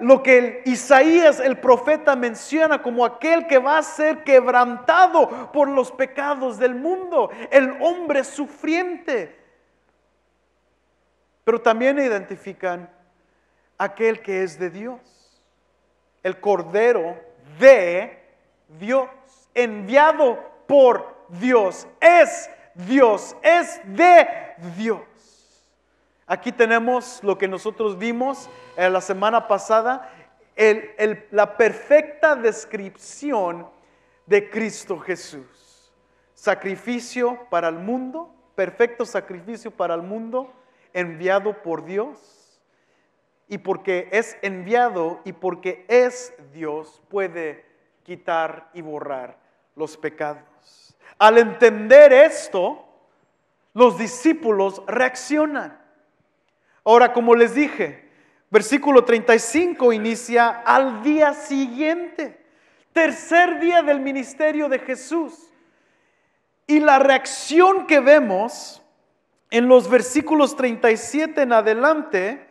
lo 0.00 0.22
que 0.22 0.62
Isaías 0.64 1.40
el 1.40 1.58
profeta 1.58 2.14
menciona 2.14 2.80
como 2.80 3.04
aquel 3.04 3.46
que 3.46 3.58
va 3.58 3.78
a 3.78 3.82
ser 3.82 4.22
quebrantado 4.22 5.50
por 5.52 5.68
los 5.68 5.90
pecados 5.90 6.58
del 6.58 6.74
mundo, 6.74 7.30
el 7.50 7.76
hombre 7.80 8.22
sufriente. 8.22 9.38
Pero 11.44 11.60
también 11.60 11.98
identifican 11.98 12.88
aquel 13.76 14.20
que 14.20 14.44
es 14.44 14.58
de 14.58 14.70
Dios, 14.70 15.00
el 16.22 16.38
cordero 16.38 17.16
de 17.58 18.20
Dios, 18.78 19.08
enviado 19.52 20.38
por 20.68 21.26
Dios, 21.28 21.88
es 22.00 22.48
Dios, 22.74 23.36
es 23.42 23.80
de 23.84 24.28
Dios. 24.76 25.00
Aquí 26.32 26.50
tenemos 26.50 27.22
lo 27.22 27.36
que 27.36 27.46
nosotros 27.46 27.98
vimos 27.98 28.48
en 28.78 28.94
la 28.94 29.02
semana 29.02 29.46
pasada, 29.48 30.10
la 31.30 31.58
perfecta 31.58 32.34
descripción 32.34 33.68
de 34.24 34.48
Cristo 34.48 34.98
Jesús. 34.98 35.92
Sacrificio 36.32 37.38
para 37.50 37.68
el 37.68 37.74
mundo, 37.74 38.34
perfecto 38.54 39.04
sacrificio 39.04 39.70
para 39.70 39.94
el 39.94 40.00
mundo, 40.00 40.50
enviado 40.94 41.62
por 41.62 41.84
Dios. 41.84 42.58
Y 43.46 43.58
porque 43.58 44.08
es 44.10 44.38
enviado 44.40 45.20
y 45.26 45.34
porque 45.34 45.84
es 45.86 46.32
Dios, 46.54 47.02
puede 47.10 47.66
quitar 48.04 48.70
y 48.72 48.80
borrar 48.80 49.36
los 49.76 49.98
pecados. 49.98 50.96
Al 51.18 51.36
entender 51.36 52.10
esto, 52.10 52.86
los 53.74 53.98
discípulos 53.98 54.82
reaccionan. 54.86 55.81
Ahora, 56.84 57.12
como 57.12 57.34
les 57.34 57.54
dije, 57.54 58.08
versículo 58.50 59.04
35 59.04 59.92
inicia 59.92 60.48
al 60.48 61.02
día 61.02 61.32
siguiente, 61.34 62.44
tercer 62.92 63.60
día 63.60 63.82
del 63.82 64.00
ministerio 64.00 64.68
de 64.68 64.78
Jesús. 64.80 65.50
Y 66.66 66.80
la 66.80 66.98
reacción 66.98 67.86
que 67.86 68.00
vemos 68.00 68.82
en 69.50 69.68
los 69.68 69.88
versículos 69.88 70.56
37 70.56 71.42
en 71.42 71.52
adelante, 71.52 72.48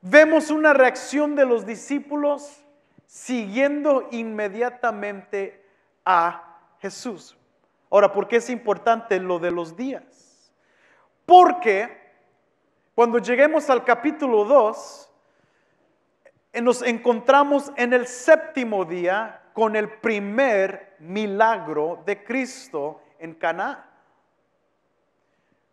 vemos 0.00 0.50
una 0.50 0.72
reacción 0.72 1.36
de 1.36 1.44
los 1.44 1.66
discípulos 1.66 2.64
siguiendo 3.04 4.08
inmediatamente 4.10 5.62
a 6.04 6.58
Jesús. 6.80 7.36
Ahora, 7.90 8.12
¿por 8.12 8.28
qué 8.28 8.36
es 8.36 8.48
importante 8.48 9.20
lo 9.20 9.38
de 9.38 9.50
los 9.50 9.76
días? 9.76 10.52
Porque 11.26 12.09
cuando 12.94 13.18
lleguemos 13.18 13.70
al 13.70 13.84
capítulo 13.84 14.44
2, 14.44 15.10
eh, 16.52 16.60
nos 16.60 16.82
encontramos 16.82 17.72
en 17.76 17.92
el 17.92 18.06
séptimo 18.06 18.84
día 18.84 19.42
con 19.52 19.76
el 19.76 19.88
primer 19.88 20.96
milagro 20.98 22.02
de 22.04 22.22
Cristo 22.24 23.02
en 23.18 23.34
Caná. 23.34 23.86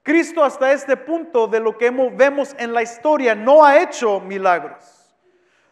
Cristo 0.04 0.44
hasta 0.44 0.72
este 0.72 0.96
punto 0.96 1.48
de 1.48 1.60
lo 1.60 1.78
que 1.78 1.90
vemos 1.90 2.56
en 2.58 2.74
la 2.74 2.82
historia 2.82 3.36
no 3.36 3.66
ha 3.66 3.82
hecho 3.82 4.22
milagros, 4.22 5.14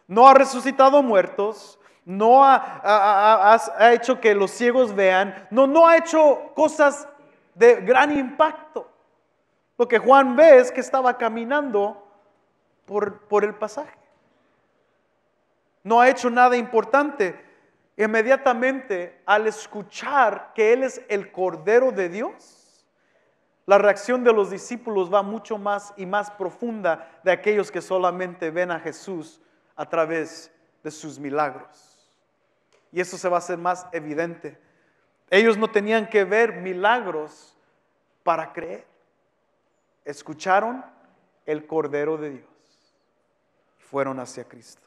no 0.06 0.28
ha 0.28 0.34
resucitado 0.34 1.02
muertos, 1.02 1.78
no 2.04 2.44
ha, 2.44 3.92
hecho 3.92 4.20
que 4.20 4.34
los 4.34 4.50
ciegos 4.50 4.94
vean, 4.94 5.48
no 5.50 5.86
ha 5.88 5.96
hecho 5.96 6.52
cosas 6.54 7.08
de 7.54 7.76
gran 7.76 8.16
impacto. 8.16 8.95
Lo 9.78 9.88
que 9.88 9.98
Juan 9.98 10.36
ve 10.36 10.58
es 10.58 10.72
que 10.72 10.80
estaba 10.80 11.18
caminando 11.18 12.02
por, 12.86 13.20
por 13.28 13.44
el 13.44 13.54
pasaje. 13.54 13.98
No 15.82 16.00
ha 16.00 16.08
hecho 16.08 16.30
nada 16.30 16.56
importante. 16.56 17.44
Inmediatamente 17.96 19.22
al 19.24 19.46
escuchar 19.46 20.52
que 20.54 20.72
Él 20.72 20.82
es 20.82 21.00
el 21.08 21.30
Cordero 21.32 21.92
de 21.92 22.08
Dios, 22.08 22.86
la 23.66 23.78
reacción 23.78 24.22
de 24.22 24.32
los 24.32 24.50
discípulos 24.50 25.12
va 25.12 25.22
mucho 25.22 25.58
más 25.58 25.92
y 25.96 26.06
más 26.06 26.30
profunda 26.30 27.20
de 27.24 27.32
aquellos 27.32 27.70
que 27.70 27.80
solamente 27.80 28.50
ven 28.50 28.70
a 28.70 28.80
Jesús 28.80 29.40
a 29.74 29.88
través 29.88 30.52
de 30.82 30.90
sus 30.90 31.18
milagros. 31.18 31.92
Y 32.92 33.00
eso 33.00 33.18
se 33.18 33.28
va 33.28 33.36
a 33.36 33.38
hacer 33.38 33.58
más 33.58 33.86
evidente. 33.92 34.58
Ellos 35.30 35.58
no 35.58 35.68
tenían 35.68 36.08
que 36.08 36.24
ver 36.24 36.60
milagros 36.60 37.56
para 38.22 38.52
creer 38.52 38.86
escucharon 40.06 40.84
el 41.44 41.66
Cordero 41.66 42.16
de 42.16 42.30
Dios 42.30 42.94
y 43.78 43.82
fueron 43.82 44.18
hacia 44.18 44.44
Cristo. 44.44 44.86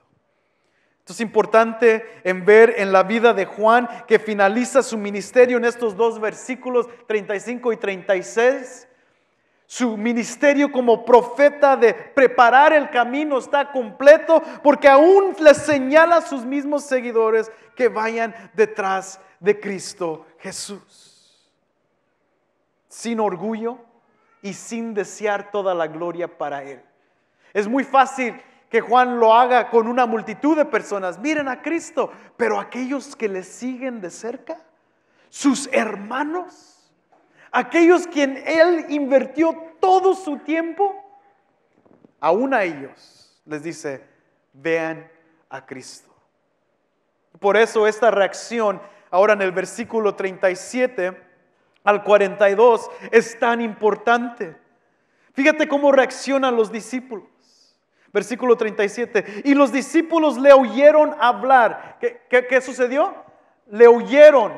Esto 0.99 1.13
es 1.13 1.21
importante 1.21 2.21
en 2.23 2.45
ver 2.45 2.75
en 2.77 2.91
la 2.91 3.03
vida 3.03 3.33
de 3.33 3.45
Juan 3.45 3.87
que 4.07 4.17
finaliza 4.17 4.81
su 4.81 4.97
ministerio 4.97 5.57
en 5.57 5.65
estos 5.65 5.95
dos 5.95 6.19
versículos 6.19 6.87
35 7.07 7.73
y 7.73 7.77
36. 7.77 8.87
Su 9.65 9.97
ministerio 9.97 10.71
como 10.71 11.05
profeta 11.05 11.75
de 11.75 11.93
preparar 11.93 12.73
el 12.73 12.89
camino 12.89 13.37
está 13.37 13.71
completo 13.71 14.41
porque 14.63 14.87
aún 14.87 15.35
le 15.39 15.53
señala 15.53 16.17
a 16.17 16.21
sus 16.21 16.45
mismos 16.45 16.85
seguidores 16.85 17.51
que 17.75 17.87
vayan 17.87 18.33
detrás 18.53 19.19
de 19.39 19.59
Cristo 19.59 20.25
Jesús. 20.39 21.51
Sin 22.87 23.19
orgullo 23.19 23.88
y 24.41 24.53
sin 24.53 24.93
desear 24.93 25.51
toda 25.51 25.73
la 25.73 25.87
gloria 25.87 26.37
para 26.37 26.63
Él. 26.63 26.81
Es 27.53 27.67
muy 27.67 27.83
fácil 27.83 28.41
que 28.69 28.81
Juan 28.81 29.19
lo 29.19 29.33
haga 29.33 29.69
con 29.69 29.87
una 29.87 30.05
multitud 30.05 30.55
de 30.55 30.65
personas. 30.65 31.17
Miren 31.19 31.47
a 31.47 31.61
Cristo, 31.61 32.11
pero 32.37 32.59
aquellos 32.59 33.15
que 33.15 33.27
le 33.27 33.43
siguen 33.43 33.99
de 33.99 34.11
cerca, 34.11 34.61
sus 35.29 35.67
hermanos, 35.71 36.91
aquellos 37.51 38.07
quien 38.07 38.41
Él 38.45 38.85
invirtió 38.89 39.55
todo 39.79 40.13
su 40.13 40.37
tiempo, 40.39 40.95
aún 42.19 42.53
a 42.53 42.63
ellos 42.63 43.41
les 43.45 43.63
dice, 43.63 44.05
vean 44.53 45.09
a 45.49 45.65
Cristo. 45.65 46.13
Por 47.39 47.57
eso 47.57 47.87
esta 47.87 48.11
reacción 48.11 48.81
ahora 49.09 49.33
en 49.33 49.41
el 49.41 49.51
versículo 49.51 50.15
37 50.15 51.28
al 51.89 52.03
42 52.03 52.89
es 53.11 53.37
tan 53.39 53.61
importante. 53.61 54.55
Fíjate 55.33 55.67
cómo 55.67 55.91
reaccionan 55.91 56.55
los 56.55 56.71
discípulos. 56.71 57.27
Versículo 58.13 58.55
37. 58.55 59.43
Y 59.45 59.53
los 59.53 59.71
discípulos 59.71 60.37
le 60.37 60.53
oyeron 60.53 61.15
hablar. 61.19 61.97
¿Qué, 61.99 62.61
sucedió? 62.61 63.15
Le 63.67 63.87
oyeron. 63.87 64.53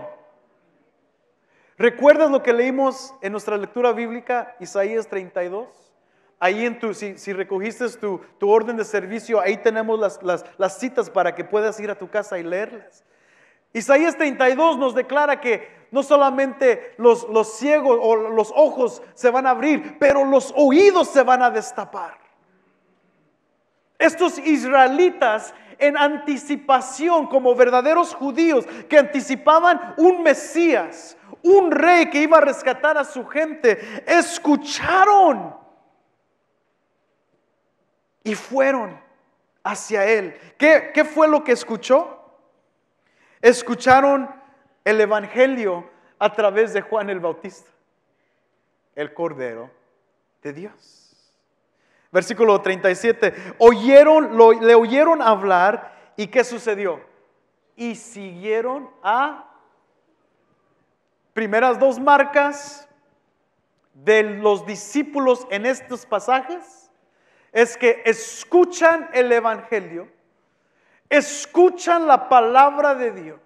¿Recuerdas 1.78 2.30
lo 2.30 2.44
que 2.44 2.54
leímos 2.54 3.14
en 3.22 3.32
nuestra 3.32 3.58
lectura 3.58 3.92
bíblica, 3.92 4.56
Isaías 4.60 5.08
32? 5.08 5.68
Ahí 6.40 6.66
en 6.66 6.80
tu, 6.80 6.94
si, 6.94 7.34
recogiste 7.34 7.88
tu, 8.00 8.22
orden 8.42 8.78
de 8.78 8.86
servicio, 8.86 9.40
ahí 9.40 9.58
tenemos 9.58 10.00
las, 10.00 10.20
las 10.58 10.80
citas 10.80 11.10
para 11.10 11.36
que 11.36 11.44
puedas 11.44 11.80
ir 11.80 11.92
a 11.92 11.98
tu 11.98 12.10
casa 12.10 12.40
y 12.40 12.44
leerlas. 12.44 13.04
Isaías 13.74 14.18
32 14.18 14.78
nos 14.78 14.96
declara 14.96 15.40
que 15.40 15.81
no 15.92 16.04
solamente 16.04 16.96
los, 16.98 17.28
los 17.30 17.54
ciegos 17.54 18.00
o 18.02 18.16
los 18.16 18.52
ojos 18.56 19.04
se 19.14 19.30
van 19.30 19.46
a 19.46 19.52
abrir, 19.52 19.98
pero 20.00 20.26
los 20.26 20.54
oídos 20.56 21.10
se 21.10 21.22
van 21.22 21.44
a 21.44 21.52
destapar. 21.52 22.18
Estos 24.00 24.40
israelitas 24.40 25.54
en 25.78 25.98
anticipación 25.98 27.28
como 27.28 27.54
verdaderos 27.56 28.16
judíos 28.16 28.66
que 28.88 28.98
anticipaban 28.98 29.94
un 29.98 30.24
Mesías, 30.24 31.18
un 31.44 31.72
rey 31.72 32.10
que 32.10 32.22
iba 32.22 32.38
a 32.38 32.42
rescatar 32.42 32.98
a 32.98 33.04
su 33.04 33.26
gente, 33.28 34.04
escucharon 34.08 35.56
y 38.24 38.34
fueron 38.36 39.00
hacia 39.64 40.06
él. 40.06 40.36
¿Qué, 40.58 40.92
qué 40.94 41.04
fue 41.04 41.28
lo 41.28 41.44
que 41.44 41.52
escuchó? 41.52 42.18
Escucharon 43.42 44.41
el 44.84 45.02
Evangelio 45.02 45.90
a 46.20 46.34
través 46.34 46.74
de 46.74 46.82
Juan 46.82 47.10
el 47.10 47.20
Bautista, 47.20 47.70
el 48.96 49.14
Cordero 49.14 49.70
de 50.42 50.54
Dios. 50.54 51.08
Versículo 52.12 52.62
37, 52.62 53.56
oyeron, 53.60 54.38
le 54.66 54.76
oyeron 54.76 55.22
hablar 55.22 56.14
y 56.18 56.28
¿qué 56.28 56.44
sucedió? 56.44 57.00
Y 57.76 57.96
siguieron 57.96 58.90
a 59.02 59.50
primeras 61.34 61.80
dos 61.80 62.00
marcas 62.00 62.88
de 63.94 64.24
los 64.24 64.66
discípulos 64.66 65.48
en 65.50 65.66
estos 65.66 66.06
pasajes 66.06 66.92
es 67.52 67.78
que 67.78 68.02
escuchan 68.06 69.10
el 69.14 69.32
Evangelio 69.32 70.08
escuchan 71.10 72.08
la 72.08 72.30
palabra 72.30 72.96
de 72.96 73.12
Dios 73.12 73.40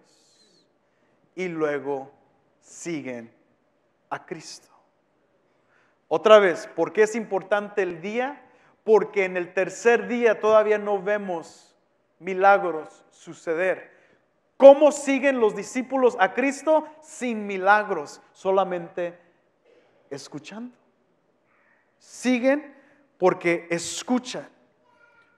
y 1.36 1.48
luego 1.48 2.12
siguen 2.60 3.32
a 4.10 4.25
Cristo. 4.25 4.70
Otra 6.08 6.39
vez, 6.39 6.68
¿por 6.68 6.94
qué 6.94 7.03
es 7.03 7.16
importante 7.16 7.81
el 7.81 8.01
día? 8.01 8.42
Porque 8.83 9.25
en 9.25 9.38
el 9.38 9.53
tercer 9.53 10.07
día 10.07 10.40
todavía 10.40 10.77
no 10.77 11.01
vemos 11.01 11.75
milagros 12.20 13.03
suceder. 13.10 13.94
¿Cómo 14.57 14.92
siguen 14.92 15.40
los 15.40 15.55
discípulos 15.55 16.16
a 16.20 16.33
Cristo? 16.33 16.88
Sin 17.01 17.46
milagros, 17.46 18.22
solamente 18.31 19.20
escuchando. 20.10 20.77
Siguen 21.98 22.74
porque 23.18 23.68
escuchan. 23.70 24.48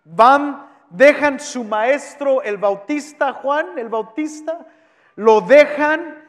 Van 0.03 0.67
dejan 0.89 1.39
su 1.39 1.63
maestro, 1.63 2.41
el 2.41 2.57
bautista 2.57 3.33
Juan, 3.33 3.77
el 3.77 3.89
bautista, 3.89 4.65
lo 5.17 5.41
dejan 5.41 6.23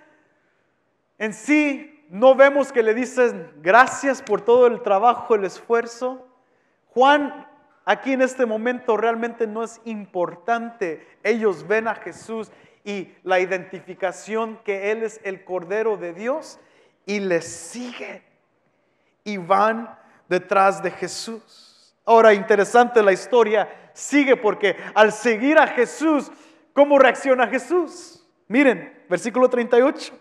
en 1.18 1.32
sí. 1.32 1.94
No 2.10 2.34
vemos 2.34 2.72
que 2.72 2.82
le 2.82 2.94
dicen 2.94 3.52
gracias 3.58 4.22
por 4.22 4.40
todo 4.40 4.66
el 4.66 4.82
trabajo, 4.82 5.34
el 5.34 5.44
esfuerzo. 5.44 6.26
Juan 6.86 7.46
aquí 7.84 8.14
en 8.14 8.22
este 8.22 8.46
momento 8.46 8.96
realmente 8.96 9.46
no 9.46 9.62
es 9.62 9.80
importante. 9.84 11.06
Ellos 11.22 11.68
ven 11.68 11.86
a 11.86 11.94
Jesús 11.94 12.50
y 12.82 13.14
la 13.22 13.38
identificación 13.40 14.58
que 14.64 14.90
Él 14.90 15.02
es 15.02 15.20
el 15.22 15.44
Cordero 15.44 15.98
de 15.98 16.14
Dios 16.14 16.58
y 17.04 17.20
le 17.20 17.42
siguen 17.42 18.22
y 19.22 19.36
van 19.36 19.98
detrás 20.30 20.82
de 20.82 20.90
Jesús. 20.90 21.94
Ahora, 22.06 22.32
interesante 22.32 23.02
la 23.02 23.12
historia 23.12 23.68
sigue 23.92 24.34
porque 24.34 24.76
al 24.94 25.12
seguir 25.12 25.58
a 25.58 25.66
Jesús, 25.66 26.32
¿cómo 26.72 26.98
reacciona 26.98 27.48
Jesús? 27.48 28.17
Miren, 28.48 29.04
versículo 29.08 29.48
38. 29.48 30.12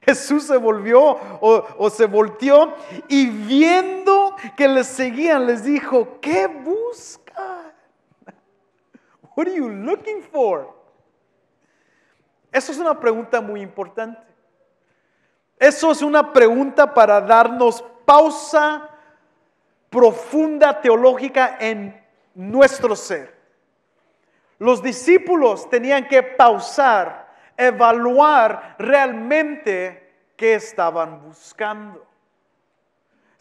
Jesús 0.00 0.44
se 0.44 0.56
volvió 0.56 1.18
o, 1.40 1.90
se 1.90 2.06
volteó 2.06 2.74
y 3.08 3.26
viendo 3.26 4.36
que 4.56 4.68
les 4.68 4.86
seguían, 4.86 5.46
les 5.46 5.64
dijo, 5.64 6.20
¿qué 6.20 6.46
buscan? 6.46 7.72
What 9.34 9.48
are 9.48 9.54
you 9.54 9.68
looking 9.68 10.22
for? 10.22 10.74
Eso 12.52 12.72
es 12.72 12.78
una 12.78 12.98
pregunta 12.98 13.40
muy 13.40 13.60
importante. 13.60 14.20
Eso 15.58 15.90
es 15.90 16.02
una 16.02 16.32
pregunta 16.32 16.94
para 16.94 17.20
darnos 17.20 17.84
pausa 18.04 18.88
profunda 19.90 20.80
teológica 20.80 21.56
en 21.58 22.00
nuestro 22.34 22.94
ser. 22.94 23.34
Los 24.58 24.82
discípulos 24.82 25.68
tenían 25.68 26.06
que 26.06 26.22
pausar, 26.22 27.25
evaluar 27.56 28.76
realmente 28.78 30.32
qué 30.36 30.54
estaban 30.54 31.22
buscando. 31.22 32.05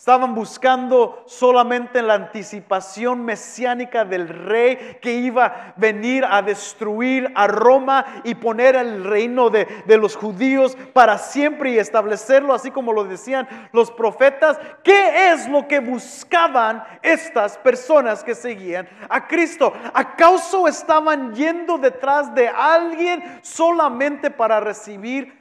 Estaban 0.05 0.35
buscando 0.35 1.23
solamente 1.25 1.99
la 2.03 2.13
anticipación 2.13 3.25
mesiánica 3.25 4.05
del 4.05 4.29
rey 4.29 4.99
que 5.01 5.13
iba 5.13 5.45
a 5.45 5.73
venir 5.77 6.23
a 6.29 6.43
destruir 6.43 7.31
a 7.33 7.47
Roma 7.47 8.21
y 8.23 8.35
poner 8.35 8.75
el 8.75 9.03
reino 9.03 9.49
de, 9.49 9.65
de, 9.87 9.97
los 9.97 10.15
judíos 10.15 10.77
para 10.93 11.17
siempre 11.17 11.71
y 11.71 11.79
establecerlo, 11.79 12.53
así 12.53 12.69
como 12.69 12.93
lo 12.93 13.05
decían 13.05 13.47
los 13.71 13.89
profetas. 13.89 14.59
¿Qué 14.83 15.31
es 15.31 15.49
lo 15.49 15.67
que 15.67 15.79
buscaban 15.79 16.83
estas 17.01 17.57
personas 17.57 18.23
que 18.23 18.35
seguían 18.35 18.87
a 19.09 19.27
Cristo? 19.27 19.73
¿Acaso 19.91 20.67
estaban 20.67 21.33
yendo 21.33 21.79
detrás 21.79 22.31
de 22.35 22.47
alguien 22.47 23.39
solamente 23.41 24.29
para 24.29 24.59
recibir 24.59 25.33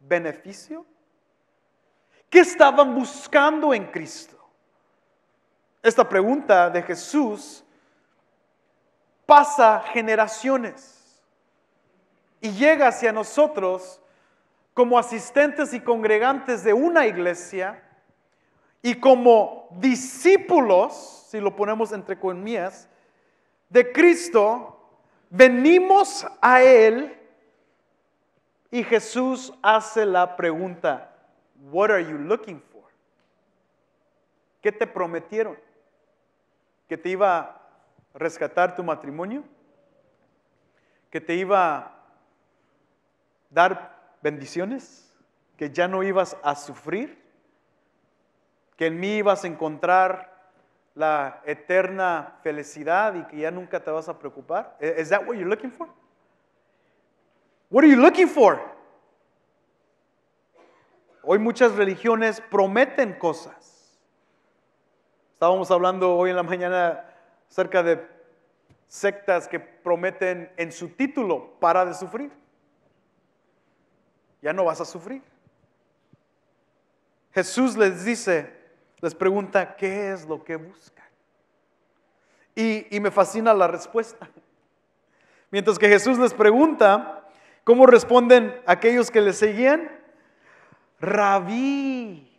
beneficio? 0.00 0.84
¿Qué 2.32 2.40
estaban 2.40 2.94
buscando 2.94 3.74
en 3.74 3.84
Cristo? 3.88 4.38
Esta 5.82 6.08
pregunta 6.08 6.70
de 6.70 6.82
Jesús 6.82 7.62
pasa 9.26 9.80
generaciones 9.92 11.22
y 12.40 12.50
llega 12.52 12.88
hacia 12.88 13.12
nosotros 13.12 14.00
como 14.72 14.98
asistentes 14.98 15.74
y 15.74 15.80
congregantes 15.80 16.64
de 16.64 16.72
una 16.72 17.06
iglesia 17.06 17.82
y 18.80 18.94
como 18.94 19.68
discípulos, 19.72 21.26
si 21.28 21.38
lo 21.38 21.54
ponemos 21.54 21.92
entre 21.92 22.18
comillas, 22.18 22.88
de 23.68 23.92
Cristo, 23.92 24.80
venimos 25.28 26.26
a 26.40 26.62
Él 26.62 27.14
y 28.70 28.82
Jesús 28.84 29.52
hace 29.60 30.06
la 30.06 30.34
pregunta, 30.34 31.11
What 31.70 31.90
are 31.90 32.00
you 32.00 32.18
looking 32.18 32.60
for? 32.60 32.82
¿Qué 34.60 34.72
te 34.72 34.86
prometieron? 34.86 35.56
¿Que 36.88 36.96
te 36.96 37.10
iba 37.10 37.38
a 37.38 37.62
rescatar 38.14 38.74
tu 38.74 38.82
matrimonio? 38.82 39.44
¿Que 41.10 41.20
te 41.20 41.34
iba 41.34 41.76
a 41.76 41.92
dar 43.50 43.96
bendiciones? 44.22 45.14
¿Que 45.56 45.70
ya 45.70 45.86
no 45.86 46.02
ibas 46.02 46.36
a 46.42 46.56
sufrir? 46.56 47.22
¿Que 48.76 48.86
en 48.86 48.98
mí 48.98 49.18
ibas 49.18 49.44
a 49.44 49.46
encontrar 49.46 50.32
la 50.94 51.42
eterna 51.44 52.38
felicidad 52.42 53.14
y 53.14 53.24
que 53.24 53.38
ya 53.38 53.50
nunca 53.50 53.78
te 53.80 53.90
vas 53.90 54.08
a 54.08 54.18
preocupar? 54.18 54.76
¿Es 54.80 55.10
that 55.10 55.26
what 55.26 55.36
you're 55.36 55.48
looking 55.48 55.70
for? 55.70 55.88
What 57.70 57.84
are 57.84 57.90
you 57.90 58.00
looking 58.00 58.28
for? 58.28 58.60
Hoy 61.22 61.38
muchas 61.38 61.74
religiones 61.76 62.40
prometen 62.50 63.14
cosas. 63.18 63.98
Estábamos 65.34 65.70
hablando 65.70 66.16
hoy 66.16 66.30
en 66.30 66.36
la 66.36 66.42
mañana 66.42 67.04
acerca 67.50 67.82
de 67.82 68.06
sectas 68.86 69.48
que 69.48 69.58
prometen 69.58 70.52
en 70.56 70.70
su 70.70 70.88
título, 70.90 71.58
para 71.58 71.84
de 71.84 71.94
sufrir. 71.94 72.30
Ya 74.40 74.52
no 74.52 74.64
vas 74.64 74.80
a 74.80 74.84
sufrir. 74.84 75.22
Jesús 77.32 77.76
les 77.76 78.04
dice, 78.04 78.52
les 79.00 79.14
pregunta, 79.14 79.76
¿qué 79.76 80.12
es 80.12 80.26
lo 80.26 80.44
que 80.44 80.56
buscan? 80.56 81.06
Y, 82.54 82.94
y 82.94 83.00
me 83.00 83.10
fascina 83.10 83.54
la 83.54 83.66
respuesta. 83.66 84.28
Mientras 85.50 85.78
que 85.78 85.88
Jesús 85.88 86.18
les 86.18 86.34
pregunta, 86.34 87.26
¿cómo 87.64 87.86
responden 87.86 88.60
aquellos 88.66 89.10
que 89.10 89.20
le 89.20 89.32
seguían? 89.32 90.01
Rabí. 91.02 92.32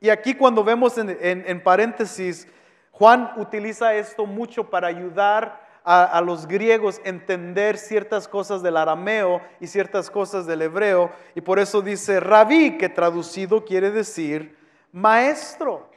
Y 0.00 0.10
aquí 0.10 0.34
cuando 0.34 0.62
vemos 0.62 0.98
en, 0.98 1.62
paréntesis, 1.62 2.46
Juan 2.90 3.32
utiliza 3.36 3.94
esto 3.94 4.26
mucho 4.26 4.68
para 4.68 4.88
ayudar 4.88 5.62
a, 5.82 6.20
los 6.20 6.46
griegos 6.46 7.00
a 7.04 7.08
entender 7.08 7.78
ciertas 7.78 8.28
cosas 8.28 8.62
del 8.62 8.76
arameo 8.76 9.40
y 9.60 9.66
ciertas 9.66 10.10
cosas 10.10 10.46
del 10.46 10.60
hebreo. 10.60 11.10
Y 11.34 11.40
por 11.40 11.58
eso 11.58 11.80
dice 11.80 12.20
rabí, 12.20 12.76
que 12.76 12.90
traducido 12.90 13.64
quiere 13.64 13.90
decir 13.90 14.58
maestro. 14.92 15.88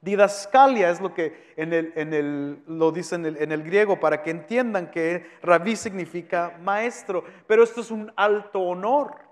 Didascalia 0.00 0.90
es 0.90 1.00
lo 1.00 1.14
que 1.14 1.52
en 1.56 1.72
el, 1.72 1.92
en 1.94 2.12
el, 2.12 2.62
lo 2.66 2.90
dice 2.90 3.14
en 3.14 3.26
el, 3.26 3.36
en 3.36 3.52
el, 3.52 3.62
griego 3.62 4.00
para 4.00 4.22
que 4.22 4.30
entiendan 4.30 4.90
que 4.90 5.30
rabí 5.42 5.76
significa 5.76 6.58
maestro, 6.60 7.22
pero 7.46 7.62
esto 7.62 7.82
es 7.82 7.92
un 7.92 8.10
alto 8.16 8.60
honor. 8.60 9.29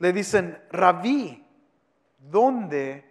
Le 0.00 0.12
dicen, 0.12 0.60
rabí, 0.72 1.46
¿dónde 2.18 3.04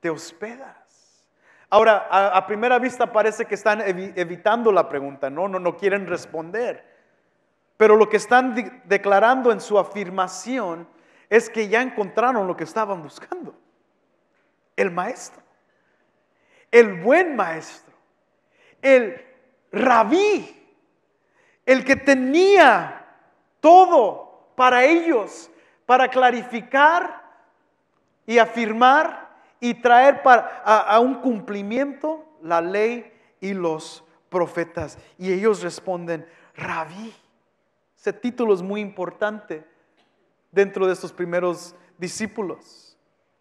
te 0.00 0.10
hospedas? 0.10 1.26
Ahora, 1.70 2.08
a, 2.10 2.46
primera 2.46 2.78
vista 2.78 3.12
parece 3.12 3.44
que 3.44 3.54
están 3.54 3.80
evitando 3.82 4.72
la 4.72 4.88
pregunta, 4.88 5.28
no, 5.28 5.48
no, 5.48 5.58
no 5.58 5.76
quieren 5.76 6.06
responder. 6.06 6.84
Pero 7.76 7.96
lo 7.96 8.08
que 8.08 8.16
están 8.16 8.82
declarando 8.84 9.52
en 9.52 9.60
su 9.60 9.78
afirmación 9.78 10.88
es 11.28 11.50
que 11.50 11.68
ya 11.68 11.82
encontraron 11.82 12.46
lo 12.46 12.56
que 12.56 12.64
estaban 12.64 13.02
buscando. 13.02 13.54
El 14.76 14.90
maestro, 14.90 15.42
el 16.70 17.02
buen 17.02 17.36
maestro, 17.36 17.94
el 18.80 19.22
rabí, 19.72 20.64
el 21.66 21.84
que 21.84 21.96
tenía 21.96 23.06
todo 23.60 24.52
para 24.56 24.84
ellos, 24.84 25.50
para 25.86 26.08
clarificar 26.08 27.22
y 28.26 28.38
afirmar 28.38 29.24
y 29.60 29.74
traer 29.74 30.22
para, 30.22 30.62
a, 30.64 30.98
un 31.00 31.14
cumplimiento 31.14 32.24
la 32.42 32.60
ley 32.60 33.12
y 33.40 33.54
los 33.54 34.04
profetas. 34.28 34.98
Y 35.18 35.32
ellos 35.32 35.62
responden, 35.62 36.26
rabí. 36.54 37.14
Ese 37.96 38.12
título 38.12 38.52
es 38.52 38.62
muy 38.62 38.80
importante 38.80 39.66
dentro 40.52 40.86
de 40.86 40.92
estos 40.92 41.12
primeros 41.12 41.74
discípulos. 41.96 42.98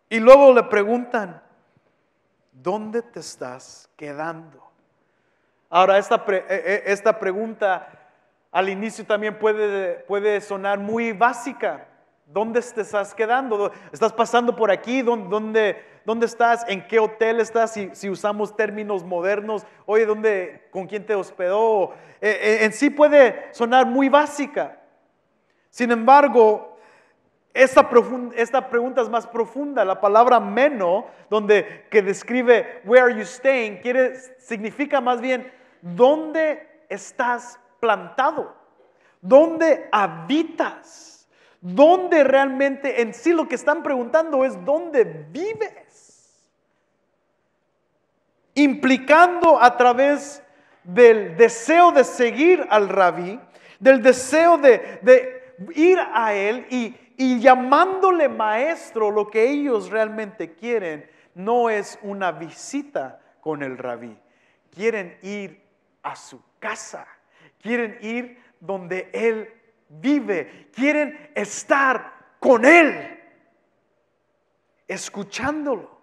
Y 0.10 0.20
luego 0.20 0.54
le 0.54 0.64
preguntan, 0.64 1.42
¿dónde 2.52 3.02
te 3.02 3.20
estás 3.20 3.90
quedando? 3.98 4.64
Ahora, 5.70 5.98
esta, 5.98 6.24
e, 6.28 6.46
e, 6.50 6.84
esta 6.86 7.20
pregunta 7.20 7.90
al 8.52 8.70
inicio 8.70 9.06
también 9.06 9.40
puede, 9.40 9.96
puede 10.06 10.40
sonar 10.40 10.78
muy 10.80 11.12
básica. 11.12 11.88
¿Dónde 12.26 12.62
te 12.62 12.82
estás 12.82 13.14
quedando? 13.14 13.72
¿Estás 13.92 14.14
pasando 14.14 14.56
por 14.56 14.72
aquí? 14.72 15.02
¿Dónde, 15.02 15.84
dónde, 16.06 16.26
estás? 16.26 16.66
¿En 16.68 16.88
qué 16.88 17.00
hotel 17.00 17.40
estás? 17.40 17.78
Si, 17.94 18.10
usamos 18.10 18.56
términos 18.56 19.04
modernos, 19.04 19.66
oye, 19.86 20.06
¿dónde, 20.06 20.68
¿con 20.72 20.88
quién 20.88 21.06
te 21.06 21.16
hospedó? 21.16 21.94
E, 22.22 22.60
en 22.62 22.72
sí 22.72 22.90
puede 22.90 23.50
sonar 23.52 23.86
muy 23.86 24.10
básica. 24.10 24.80
Sin 25.70 25.92
embargo, 25.92 26.78
esta, 27.54 27.88
esta, 28.36 28.70
pregunta 28.70 29.02
es 29.02 29.10
más 29.10 29.28
profunda. 29.28 29.84
La 29.84 30.00
palabra 30.00 30.40
meno, 30.40 31.06
donde 31.30 31.86
que 31.92 32.02
describe 32.02 32.82
where 32.86 33.04
are 33.04 33.16
you 33.16 33.26
staying, 33.26 33.78
quiere, 33.78 34.16
significa 34.40 35.02
más 35.02 35.20
bien 35.20 35.52
dónde 35.82 36.86
estás 36.90 37.60
plantado, 37.80 38.56
dónde 39.22 39.90
habitas, 39.92 41.13
dónde 41.64 42.24
realmente 42.24 43.02
en 43.02 43.14
sí 43.14 43.32
lo 43.32 43.48
que 43.48 43.56
están 43.56 43.82
preguntando 43.82 44.46
es 44.46 44.64
dónde 44.64 45.04
vives. 45.32 46.44
Implicando 48.54 49.60
a 49.60 49.76
través 49.78 50.44
del 50.84 51.36
deseo 51.38 51.92
de 51.92 52.04
seguir 52.04 52.68
al 52.70 52.90
rabí, 52.90 53.40
del 53.80 54.04
deseo 54.04 54.58
de, 54.58 55.56
ir 55.74 55.98
a 56.14 56.34
él 56.34 56.68
y 56.70 56.96
y 57.18 57.40
llamándole 57.40 58.28
maestro, 58.28 59.12
lo 59.12 59.30
que 59.30 59.50
ellos 59.50 59.90
realmente 59.90 60.54
quieren 60.56 61.10
no 61.36 61.70
es 61.70 62.00
una 62.02 62.32
visita 62.32 63.20
con 63.40 63.64
el 63.64 63.78
rabí. 63.78 64.18
Quieren 64.72 65.18
ir 65.22 65.62
a 66.02 66.16
su 66.16 66.42
casa. 66.60 67.08
Quieren 67.62 67.98
ir 68.02 68.40
donde 68.60 69.10
él 69.14 69.54
vive. 70.00 70.70
Quieren 70.74 71.32
estar 71.36 72.14
con 72.40 72.66
él. 72.66 73.20
Escuchándolo. 74.88 75.94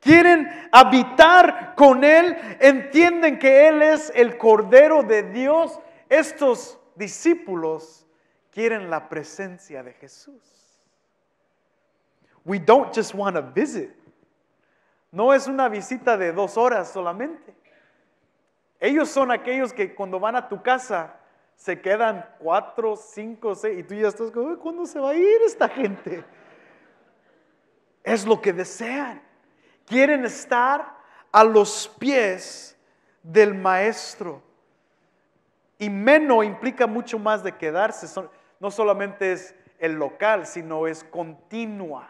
Quieren 0.00 0.48
habitar 0.72 1.74
con 1.76 2.02
Él, 2.04 2.34
entienden 2.58 3.38
que 3.38 3.68
Él 3.68 3.82
es 3.82 4.10
el 4.14 4.38
Cordero 4.38 5.02
de 5.02 5.24
Dios. 5.24 5.78
Estos 6.08 6.78
discípulos 6.94 8.06
quieren 8.50 8.88
la 8.88 9.10
presencia 9.10 9.82
de 9.82 9.92
Jesús. 9.92 10.82
We 12.44 12.58
don't 12.58 12.94
just 12.94 13.14
want 13.14 13.36
to 13.36 13.42
visit. 13.42 13.94
No 15.12 15.34
es 15.34 15.46
una 15.46 15.68
visita 15.68 16.16
de 16.16 16.32
dos 16.32 16.56
horas 16.56 16.90
solamente. 16.90 17.54
Ellos 18.78 19.10
son 19.10 19.30
aquellos 19.30 19.74
que 19.74 19.94
cuando 19.94 20.18
van 20.18 20.36
a 20.36 20.48
tu 20.48 20.62
casa 20.62 21.19
se 21.60 21.78
quedan 21.78 22.24
cuatro, 22.38 22.96
cinco, 22.96 23.54
seis, 23.54 23.80
y 23.80 23.82
tú 23.82 23.94
ya 23.94 24.08
estás 24.08 24.30
como, 24.30 24.58
¿cuándo 24.58 24.86
se 24.86 24.98
va 24.98 25.10
a 25.10 25.14
ir 25.14 25.42
esta 25.44 25.68
gente? 25.68 26.24
Es 28.02 28.24
lo 28.24 28.40
que 28.40 28.54
desean. 28.54 29.20
Quieren 29.84 30.24
estar 30.24 30.96
a 31.30 31.44
los 31.44 31.86
pies 31.98 32.78
del 33.22 33.52
maestro. 33.52 34.42
Y 35.76 35.90
menos 35.90 36.46
implica 36.46 36.86
mucho 36.86 37.18
más 37.18 37.42
de 37.44 37.54
quedarse 37.54 38.06
no 38.58 38.70
solamente 38.70 39.32
es 39.32 39.54
el 39.78 39.96
local, 39.96 40.46
sino 40.46 40.86
es 40.86 41.04
continua. 41.04 42.08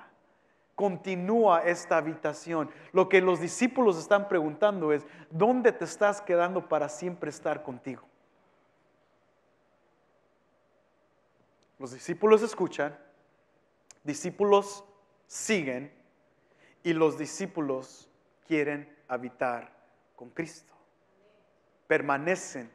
Continúa 0.77 1.63
esta 1.65 1.97
habitación. 1.97 2.71
Lo 2.93 3.09
que 3.09 3.21
los 3.21 3.41
discípulos 3.41 3.99
están 3.99 4.29
preguntando 4.29 4.93
es, 4.93 5.05
¿dónde 5.29 5.73
te 5.73 5.87
estás 5.87 6.21
quedando 6.21 6.69
para 6.69 6.89
siempre 6.89 7.31
estar 7.31 7.65
contigo? 7.65 8.10
Los 11.81 11.93
discípulos 11.93 12.43
escuchan, 12.43 12.95
discípulos 14.05 14.85
siguen 15.27 15.91
y 16.83 16.93
los 16.93 17.17
discípulos 17.17 18.11
quieren 18.47 18.95
habitar 19.09 19.73
con 20.15 20.29
Cristo. 20.29 20.75
Permanecen 21.87 22.71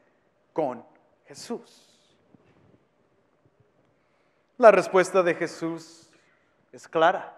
con 0.53 0.83
Jesús. 1.27 2.17
La 4.57 4.71
respuesta 4.71 5.21
de 5.21 5.35
Jesús 5.35 6.09
es 6.71 6.87
clara. 6.87 7.37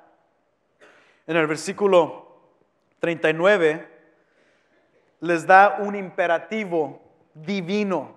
En 1.26 1.36
el 1.36 1.48
versículo 1.48 2.40
39 3.02 3.90
les 5.20 5.46
da 5.46 5.80
un 5.82 5.98
imperativo 5.98 7.02
divino. 7.34 8.16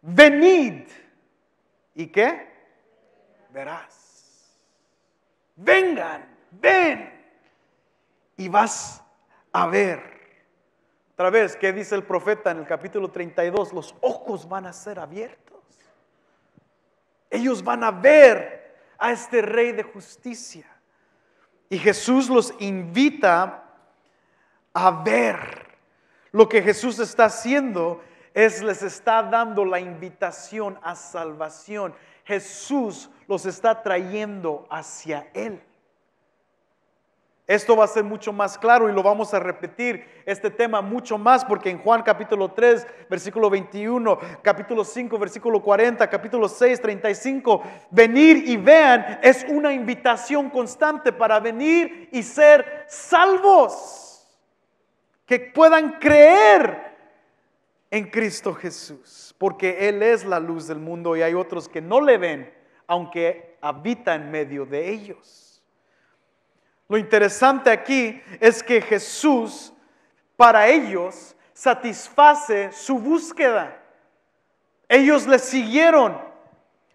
Venid. 0.00 1.05
¿Y 1.96 2.08
qué? 2.08 2.46
Verás. 3.50 4.54
Vengan, 5.56 6.28
ven. 6.50 7.10
Y 8.36 8.48
vas 8.48 9.02
a 9.50 9.66
ver. 9.66 10.16
Otra 11.14 11.30
vez, 11.30 11.56
¿qué 11.56 11.72
dice 11.72 11.94
el 11.94 12.02
profeta 12.02 12.50
en 12.50 12.58
el 12.58 12.66
capítulo 12.66 13.10
32? 13.10 13.72
Los 13.72 13.94
ojos 14.02 14.46
van 14.46 14.66
a 14.66 14.74
ser 14.74 14.98
abiertos. 14.98 15.62
Ellos 17.30 17.64
van 17.64 17.82
a 17.82 17.90
ver 17.90 18.76
a 18.98 19.12
este 19.12 19.40
rey 19.40 19.72
de 19.72 19.82
justicia. 19.82 20.66
Y 21.70 21.78
Jesús 21.78 22.28
los 22.28 22.52
invita 22.58 23.64
a 24.74 24.90
ver. 25.02 25.66
Lo 26.30 26.46
que 26.46 26.60
Jesús 26.60 26.98
está 26.98 27.24
haciendo 27.24 28.02
es 28.36 28.62
les 28.62 28.82
está 28.82 29.22
dando 29.22 29.64
la 29.64 29.80
invitación 29.80 30.78
a 30.82 30.94
salvación. 30.94 31.94
Jesús 32.22 33.08
los 33.26 33.46
está 33.46 33.82
trayendo 33.82 34.66
hacia 34.68 35.30
Él. 35.32 35.58
Esto 37.46 37.74
va 37.74 37.84
a 37.84 37.88
ser 37.88 38.04
mucho 38.04 38.34
más 38.34 38.58
claro 38.58 38.90
y 38.90 38.92
lo 38.92 39.02
vamos 39.02 39.32
a 39.32 39.38
repetir 39.38 40.04
este 40.26 40.50
tema 40.50 40.82
mucho 40.82 41.16
más 41.16 41.46
porque 41.46 41.70
en 41.70 41.78
Juan 41.78 42.02
capítulo 42.02 42.50
3, 42.50 42.86
versículo 43.08 43.48
21, 43.48 44.18
capítulo 44.42 44.84
5, 44.84 45.18
versículo 45.18 45.62
40, 45.62 46.06
capítulo 46.10 46.46
6, 46.46 46.82
35, 46.82 47.62
venir 47.90 48.46
y 48.48 48.58
vean 48.58 49.18
es 49.22 49.46
una 49.48 49.72
invitación 49.72 50.50
constante 50.50 51.10
para 51.10 51.40
venir 51.40 52.10
y 52.12 52.22
ser 52.22 52.84
salvos, 52.86 54.28
que 55.24 55.40
puedan 55.40 55.92
creer 55.92 56.85
en 57.90 58.10
Cristo 58.10 58.54
Jesús, 58.54 59.34
porque 59.38 59.88
Él 59.88 60.02
es 60.02 60.24
la 60.24 60.40
luz 60.40 60.66
del 60.66 60.78
mundo 60.78 61.16
y 61.16 61.22
hay 61.22 61.34
otros 61.34 61.68
que 61.68 61.80
no 61.80 62.00
le 62.00 62.18
ven, 62.18 62.52
aunque 62.86 63.56
habita 63.60 64.14
en 64.14 64.30
medio 64.30 64.66
de 64.66 64.90
ellos. 64.90 65.62
Lo 66.88 66.96
interesante 66.98 67.70
aquí 67.70 68.20
es 68.40 68.62
que 68.62 68.80
Jesús 68.80 69.72
para 70.36 70.68
ellos 70.68 71.34
satisface 71.52 72.70
su 72.72 72.98
búsqueda. 72.98 73.82
Ellos 74.88 75.26
le 75.26 75.38
siguieron 75.38 76.20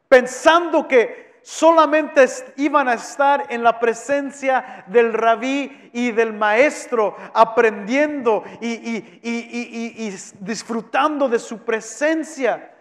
pensando 0.07 0.87
que 0.87 1.30
solamente 1.41 2.25
iban 2.57 2.87
a 2.87 2.93
estar 2.93 3.47
en 3.49 3.63
la 3.63 3.79
presencia 3.79 4.85
del 4.87 5.13
rabí 5.13 5.89
y 5.93 6.11
del 6.11 6.33
maestro, 6.33 7.15
aprendiendo 7.33 8.43
y, 8.61 10.13
disfrutando 10.39 11.27
de 11.27 11.39
su 11.39 11.59
presencia. 11.59 12.73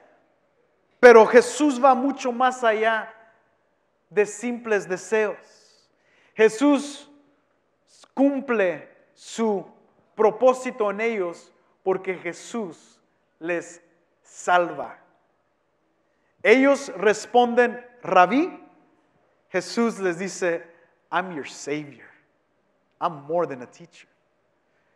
Pero 0.99 1.27
Jesús 1.27 1.83
va 1.83 1.95
mucho 1.95 2.33
más 2.33 2.63
allá 2.63 3.13
de 4.11 4.27
simples 4.27 4.89
deseos. 4.89 5.39
Jesús 6.35 7.11
cumple 8.13 8.89
su 9.15 9.67
propósito 10.15 10.91
en 10.91 11.01
ellos 11.01 11.53
porque 11.83 12.15
Jesús 12.15 13.01
les 13.39 13.83
salva. 14.23 14.99
Ellos 16.43 16.93
responden, 16.97 17.85
rabí. 18.03 18.59
Jesús 19.51 19.99
les 19.99 20.19
dice, 20.19 20.63
I'm 21.11 21.35
your 21.35 21.47
savior. 21.47 22.09
I'm 23.01 23.25
more 23.27 23.47
than 23.47 23.63
a 23.63 23.67
teacher. 23.67 24.09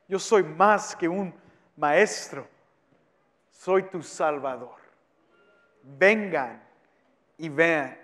Yo 0.09 0.19
soy 0.19 0.43
más 0.43 0.97
que 0.97 1.09
un 1.09 1.33
maestro. 1.77 2.47
Soy 3.51 3.83
tu 3.83 4.03
salvador. 4.03 4.77
Vengan 5.83 6.63
y 7.39 7.49
vean. 7.49 7.97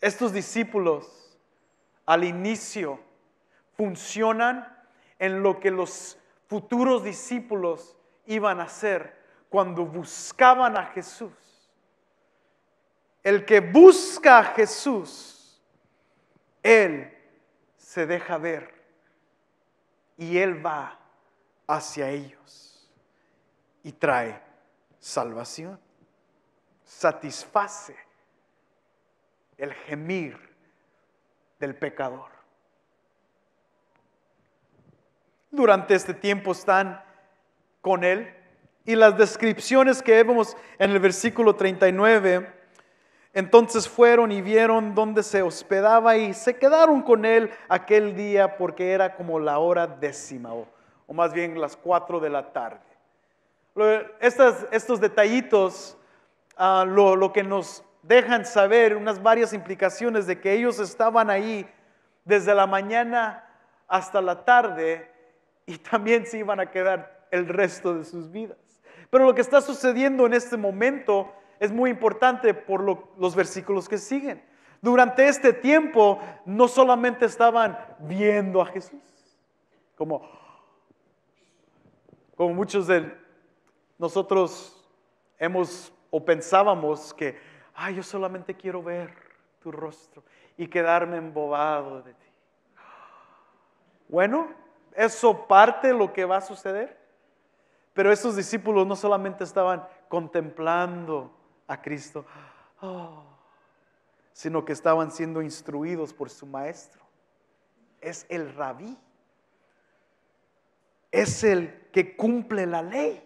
Estos 0.00 0.32
discípulos 0.32 1.38
al 2.04 2.24
inicio 2.24 3.00
funcionan 3.76 4.66
en 5.18 5.42
lo 5.42 5.58
que 5.58 5.70
los 5.70 6.18
futuros 6.48 7.02
discípulos 7.02 7.96
iban 8.26 8.60
a 8.60 8.64
hacer 8.64 9.16
cuando 9.48 9.84
buscaban 9.84 10.76
a 10.76 10.86
Jesús. 10.86 11.32
El 13.26 13.44
que 13.44 13.58
busca 13.58 14.38
a 14.38 14.44
Jesús, 14.44 15.60
Él 16.62 17.12
se 17.76 18.06
deja 18.06 18.38
ver 18.38 18.72
y 20.16 20.38
Él 20.38 20.64
va 20.64 20.96
hacia 21.66 22.08
ellos 22.08 22.88
y 23.82 23.90
trae 23.90 24.40
salvación, 25.00 25.76
satisface 26.84 27.96
el 29.58 29.74
gemir 29.74 30.38
del 31.58 31.74
pecador. 31.74 32.30
Durante 35.50 35.96
este 35.96 36.14
tiempo 36.14 36.52
están 36.52 37.02
con 37.80 38.04
Él 38.04 38.32
y 38.84 38.94
las 38.94 39.18
descripciones 39.18 40.00
que 40.00 40.12
vemos 40.12 40.56
en 40.78 40.92
el 40.92 41.00
versículo 41.00 41.56
39, 41.56 42.54
entonces 43.36 43.86
fueron 43.86 44.32
y 44.32 44.40
vieron 44.40 44.94
dónde 44.94 45.22
se 45.22 45.42
hospedaba 45.42 46.16
y 46.16 46.32
se 46.32 46.56
quedaron 46.56 47.02
con 47.02 47.26
Él 47.26 47.50
aquel 47.68 48.16
día 48.16 48.56
porque 48.56 48.92
era 48.92 49.14
como 49.14 49.38
la 49.38 49.58
hora 49.58 49.86
décima 49.86 50.54
o, 50.54 50.66
más 51.12 51.34
bien 51.34 51.60
las 51.60 51.76
cuatro 51.76 52.18
de 52.18 52.30
la 52.30 52.50
tarde. 52.50 52.80
estos 54.20 55.00
detallitos, 55.02 55.98
ah, 56.56 56.86
lo, 56.88 57.14
lo 57.14 57.30
que 57.34 57.42
nos 57.42 57.84
dejan 58.02 58.46
saber 58.46 58.96
unas 58.96 59.22
varias 59.22 59.52
implicaciones 59.52 60.26
de 60.26 60.40
que 60.40 60.54
ellos 60.54 60.78
estaban 60.78 61.28
ahí 61.28 61.68
desde 62.24 62.54
la 62.54 62.66
mañana 62.66 63.44
hasta 63.86 64.22
la 64.22 64.46
tarde 64.46 65.12
y 65.66 65.76
también 65.76 66.24
se 66.24 66.38
iban 66.38 66.58
a 66.58 66.70
quedar 66.70 67.26
el 67.30 67.46
resto 67.48 67.98
de 67.98 68.06
sus 68.06 68.30
vidas. 68.32 68.56
Pero 69.10 69.26
lo 69.26 69.34
que 69.34 69.42
está 69.42 69.60
sucediendo 69.60 70.24
en 70.24 70.32
este 70.32 70.56
momento 70.56 71.30
es 71.60 71.72
muy 71.72 71.90
importante 71.90 72.54
por 72.54 72.82
los 73.18 73.34
versículos 73.34 73.88
que 73.88 73.98
siguen. 73.98 74.42
Durante 74.80 75.26
este 75.26 75.52
tiempo 75.52 76.20
no 76.44 76.68
solamente 76.68 77.24
estaban 77.24 77.78
viendo 78.00 78.60
a 78.60 78.66
Jesús, 78.66 79.00
como, 79.96 80.28
como 82.36 82.54
muchos 82.54 82.86
de 82.86 83.12
nosotros 83.98 84.84
hemos 85.38 85.92
o 86.10 86.24
pensábamos 86.24 87.12
que 87.14 87.38
ay, 87.76 87.96
yo 87.96 88.02
solamente 88.02 88.54
quiero 88.54 88.82
ver 88.82 89.14
tu 89.60 89.70
rostro 89.70 90.24
y 90.56 90.66
quedarme 90.66 91.18
embobado 91.18 92.02
de 92.02 92.14
ti. 92.14 92.26
Bueno, 94.08 94.48
eso 94.94 95.46
parte 95.46 95.92
lo 95.92 96.12
que 96.12 96.24
va 96.24 96.38
a 96.38 96.40
suceder. 96.40 96.96
Pero 97.92 98.12
esos 98.12 98.36
discípulos 98.36 98.86
no 98.86 98.96
solamente 98.96 99.44
estaban 99.44 99.86
contemplando 100.08 101.30
a 101.66 101.80
Cristo, 101.80 102.24
oh, 102.80 103.24
sino 104.32 104.64
que 104.64 104.72
estaban 104.72 105.10
siendo 105.10 105.42
instruidos 105.42 106.12
por 106.12 106.30
su 106.30 106.46
maestro. 106.46 107.02
Es 108.00 108.26
el 108.28 108.54
rabí. 108.54 108.96
Es 111.10 111.44
el 111.44 111.88
que 111.92 112.16
cumple 112.16 112.66
la 112.66 112.82
ley 112.82 113.22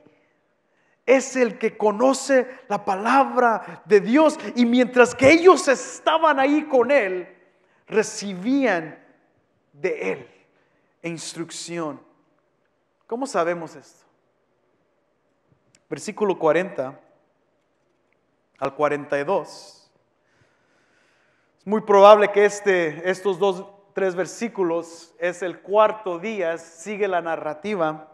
es 1.07 1.35
el 1.35 1.59
que 1.59 1.77
conoce 1.77 2.47
la 2.69 2.85
palabra 2.85 3.83
de 3.85 4.01
Dios. 4.01 4.39
Y 4.55 4.65
mientras 4.65 5.13
que 5.13 5.33
ellos 5.33 5.67
estaban 5.67 6.39
ahí 6.39 6.69
con 6.69 6.93
Él, 6.93 7.27
recibían 7.89 8.97
de 9.73 10.13
Él 10.13 10.29
instrucción. 11.03 12.01
¿Cómo 13.07 13.27
sabemos 13.27 13.75
esto? 13.75 14.05
Versículo 15.89 16.39
40 16.39 17.01
al 18.61 18.75
42. 18.75 19.91
Es 21.59 21.67
muy 21.67 21.81
probable 21.81 22.31
que 22.31 22.45
este, 22.45 23.11
estos 23.11 23.41
dos, 23.41 23.67
tres 23.93 24.15
versículos 24.15 25.13
es 25.19 25.43
el 25.43 25.61
cuarto 25.61 26.21
día, 26.21 26.57
sigue 26.57 27.09
la 27.09 27.21
narrativa 27.21 28.11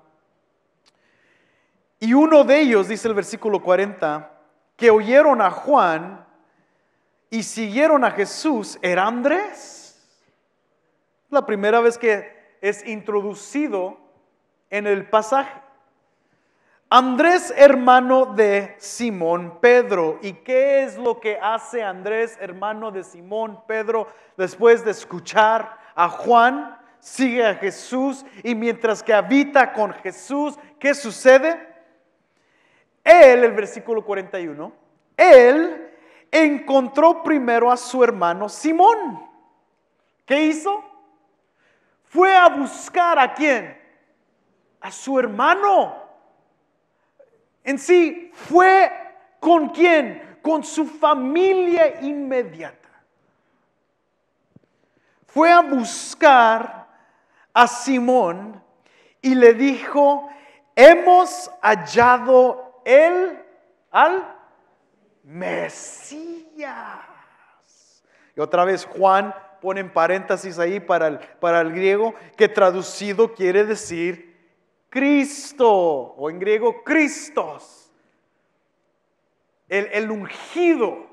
y 1.98 2.12
uno 2.12 2.44
de 2.44 2.60
ellos, 2.60 2.88
dice 2.88 3.08
el 3.08 3.14
versículo 3.14 3.62
40, 3.62 4.30
que 4.76 4.90
oyeron 4.90 5.40
a 5.40 5.50
Juan 5.50 6.26
y 7.30 7.42
siguieron 7.42 8.04
a 8.04 8.10
Jesús, 8.10 8.78
era 8.82 9.06
Andrés. 9.06 10.06
La 11.30 11.46
primera 11.46 11.80
vez 11.80 11.96
que 11.96 12.56
es 12.60 12.86
introducido 12.86 13.98
en 14.68 14.86
el 14.86 15.08
pasaje. 15.08 15.62
Andrés, 16.88 17.52
hermano 17.56 18.26
de 18.26 18.76
Simón 18.78 19.58
Pedro. 19.60 20.20
¿Y 20.22 20.34
qué 20.34 20.84
es 20.84 20.96
lo 20.96 21.18
que 21.18 21.36
hace 21.36 21.82
Andrés, 21.82 22.38
hermano 22.40 22.92
de 22.92 23.02
Simón 23.02 23.60
Pedro, 23.66 24.06
después 24.36 24.84
de 24.84 24.92
escuchar 24.92 25.78
a 25.96 26.08
Juan? 26.08 26.78
Sigue 27.00 27.44
a 27.44 27.56
Jesús 27.56 28.24
y 28.42 28.54
mientras 28.54 29.02
que 29.02 29.12
habita 29.12 29.72
con 29.72 29.92
Jesús, 29.94 30.56
¿qué 30.78 30.94
sucede? 30.94 31.74
Él, 33.02 33.44
el 33.44 33.52
versículo 33.52 34.04
41, 34.04 34.72
él 35.16 35.92
encontró 36.30 37.22
primero 37.22 37.70
a 37.70 37.76
su 37.76 38.02
hermano 38.02 38.48
Simón. 38.48 39.28
¿Qué 40.24 40.46
hizo? 40.46 40.84
Fue 42.04 42.34
a 42.34 42.48
buscar 42.48 43.18
a 43.18 43.34
quién? 43.34 43.76
A 44.80 44.90
su 44.92 45.18
hermano. 45.18 46.05
En 47.66 47.80
sí, 47.80 48.30
fue 48.32 48.92
con 49.40 49.70
quién? 49.70 50.38
Con 50.40 50.62
su 50.62 50.86
familia 50.86 52.00
inmediata. 52.00 52.88
Fue 55.26 55.50
a 55.50 55.60
buscar 55.62 56.86
a 57.52 57.66
Simón 57.66 58.62
y 59.20 59.34
le 59.34 59.52
dijo, 59.54 60.28
hemos 60.76 61.50
hallado 61.60 62.82
él 62.84 63.36
al 63.90 64.32
Mesías. 65.24 66.68
Y 68.36 68.40
otra 68.40 68.64
vez 68.64 68.84
Juan 68.86 69.34
pone 69.60 69.80
en 69.80 69.92
paréntesis 69.92 70.60
ahí 70.60 70.78
para 70.78 71.08
el, 71.08 71.18
para 71.18 71.62
el 71.62 71.72
griego, 71.72 72.14
que 72.36 72.48
traducido 72.48 73.34
quiere 73.34 73.64
decir 73.64 74.35
Cristo, 74.88 75.70
o 75.70 76.30
en 76.30 76.38
griego 76.38 76.82
Cristos. 76.82 77.92
El, 79.68 79.86
el 79.92 80.10
ungido, 80.10 81.06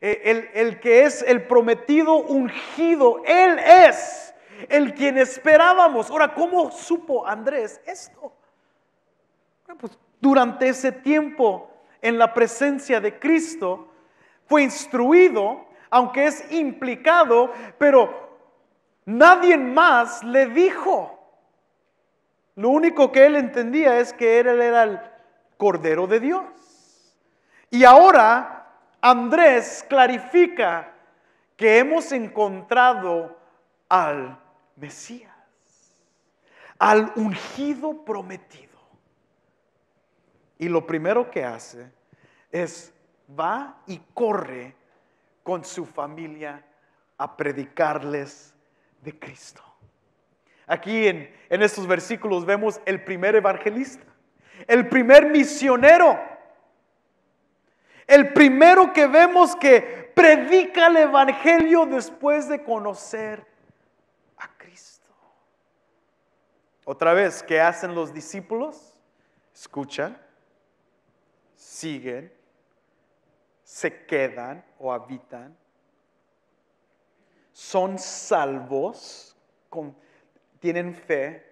el, 0.00 0.18
el, 0.24 0.50
el 0.54 0.80
que 0.80 1.04
es 1.04 1.22
el 1.22 1.46
prometido 1.46 2.16
ungido, 2.16 3.22
Él 3.26 3.58
es 3.58 4.34
el 4.68 4.94
quien 4.94 5.18
esperábamos. 5.18 6.10
Ahora, 6.10 6.32
¿cómo 6.34 6.70
supo 6.70 7.26
Andrés 7.26 7.80
esto? 7.84 8.32
Pues 9.78 9.98
durante 10.20 10.68
ese 10.68 10.92
tiempo 10.92 11.70
en 12.00 12.18
la 12.18 12.32
presencia 12.32 13.00
de 13.00 13.18
Cristo, 13.18 13.88
fue 14.46 14.62
instruido, 14.62 15.66
aunque 15.90 16.26
es 16.26 16.52
implicado, 16.52 17.52
pero 17.78 18.38
nadie 19.04 19.56
más 19.56 20.22
le 20.22 20.46
dijo. 20.46 21.15
Lo 22.56 22.70
único 22.70 23.12
que 23.12 23.26
él 23.26 23.36
entendía 23.36 23.98
es 23.98 24.12
que 24.12 24.40
él 24.40 24.48
era 24.48 24.82
el 24.82 25.00
Cordero 25.58 26.06
de 26.06 26.20
Dios. 26.20 26.44
Y 27.70 27.84
ahora 27.84 28.66
Andrés 29.00 29.84
clarifica 29.88 30.92
que 31.56 31.78
hemos 31.78 32.12
encontrado 32.12 33.36
al 33.88 34.40
Mesías, 34.76 35.34
al 36.78 37.12
ungido 37.16 38.04
prometido. 38.04 38.78
Y 40.58 40.68
lo 40.68 40.86
primero 40.86 41.30
que 41.30 41.44
hace 41.44 41.92
es 42.50 42.92
va 43.38 43.82
y 43.86 43.98
corre 44.14 44.74
con 45.42 45.62
su 45.64 45.84
familia 45.84 46.64
a 47.18 47.36
predicarles 47.36 48.54
de 49.02 49.18
Cristo. 49.18 49.65
Aquí 50.66 51.06
en, 51.06 51.32
en 51.48 51.62
estos 51.62 51.86
versículos 51.86 52.44
vemos 52.44 52.80
el 52.84 53.02
primer 53.04 53.36
evangelista, 53.36 54.04
el 54.66 54.88
primer 54.88 55.26
misionero, 55.26 56.18
el 58.06 58.32
primero 58.32 58.92
que 58.92 59.06
vemos 59.06 59.54
que 59.56 60.12
predica 60.14 60.86
el 60.86 60.96
evangelio 60.96 61.86
después 61.86 62.48
de 62.48 62.62
conocer 62.62 63.46
a 64.38 64.48
Cristo. 64.56 65.10
Otra 66.84 67.12
vez, 67.12 67.42
¿qué 67.42 67.60
hacen 67.60 67.94
los 67.94 68.12
discípulos? 68.12 68.94
Escuchan, 69.54 70.20
siguen, 71.54 72.32
se 73.62 74.06
quedan 74.06 74.64
o 74.78 74.92
habitan, 74.92 75.56
son 77.52 77.98
salvos, 77.98 79.36
tienen 80.66 80.96
fe 80.96 81.46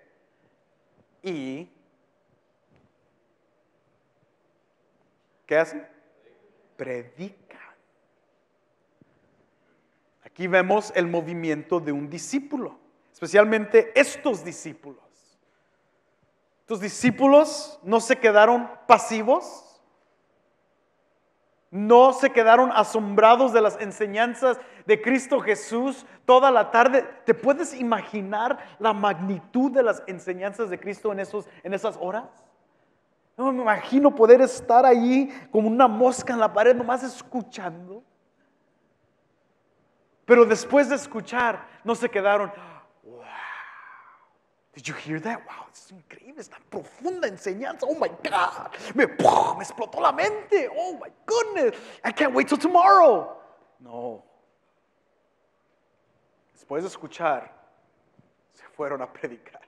y 1.23 1.71
¿qué 5.47 5.57
hacen? 5.57 5.87
Predican. 6.77 7.61
Aquí 10.25 10.49
vemos 10.49 10.93
el 10.97 11.07
movimiento 11.07 11.79
de 11.79 11.93
un 11.93 12.11
discípulo, 12.11 12.77
especialmente 13.13 13.93
estos 13.95 14.45
discípulos. 14.45 15.05
Estos 16.63 16.81
discípulos 16.81 17.79
no 17.85 18.01
se 18.01 18.19
quedaron 18.19 18.69
pasivos, 18.89 19.74
no 21.75 22.13
se 22.13 22.31
quedaron 22.31 22.71
asombrados 22.73 23.53
de 23.53 23.61
las 23.61 23.81
enseñanzas 23.81 24.61
de 24.87 25.03
Cristo 25.03 25.41
Jesús 25.41 26.07
toda 26.25 26.53
la 26.53 26.71
tarde. 26.71 27.05
¿Te 27.25 27.35
puedes 27.35 27.75
imaginar 27.75 28.77
la 28.79 28.93
magnitud 28.93 29.73
de 29.73 29.83
las 29.83 30.01
enseñanzas 30.07 30.71
de 30.71 30.79
Cristo 30.79 31.11
en, 31.11 31.19
esos, 31.19 31.49
en 31.65 31.75
esas 31.75 31.99
horas? 32.01 32.27
No 33.37 33.51
me 33.51 33.61
imagino 33.61 34.15
poder 34.15 34.41
estar 34.41 34.87
allí 34.87 35.29
como 35.51 35.67
una 35.67 35.89
mosca 35.89 36.33
en 36.33 36.39
la 36.39 36.53
pared, 36.53 36.77
nomás 36.77 37.03
escuchando. 37.03 38.05
Pero 40.25 40.45
después 40.45 40.89
de 40.89 40.95
escuchar, 40.95 41.67
no 41.83 41.97
se 41.97 42.09
quedaron, 42.09 42.53
Did 44.75 44.89
you 44.89 44.95
hear 44.95 45.21
that? 45.21 45.41
Wow, 45.47 45.67
es 45.73 45.93
increíble, 45.93 46.41
es 46.41 46.49
tan 46.49 46.63
profunda 46.69 47.29
enseñanza. 47.29 47.87
Oh 47.87 47.95
my 47.95 48.09
God, 48.09 48.75
me, 48.95 49.05
explotó 49.05 50.01
la 50.01 50.11
mente. 50.11 50.69
Oh 50.77 50.99
my 51.01 51.11
goodness, 51.25 51.79
I 52.03 52.11
can't 52.11 52.35
wait 52.35 52.49
till 52.49 52.59
tomorrow. 52.59 53.37
No. 53.79 54.25
Después 56.53 56.83
de 56.83 56.89
escuchar, 56.89 57.53
se 58.53 58.65
fueron 58.75 59.01
a 59.01 59.13
predicar. 59.13 59.63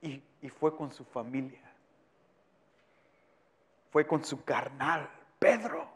Y, 0.00 0.20
y 0.40 0.48
fue 0.48 0.76
con 0.76 0.90
su 0.90 1.04
familia. 1.04 1.62
Fue 3.92 4.04
con 4.04 4.24
su 4.24 4.42
carnal, 4.42 5.08
Pedro. 5.38 5.86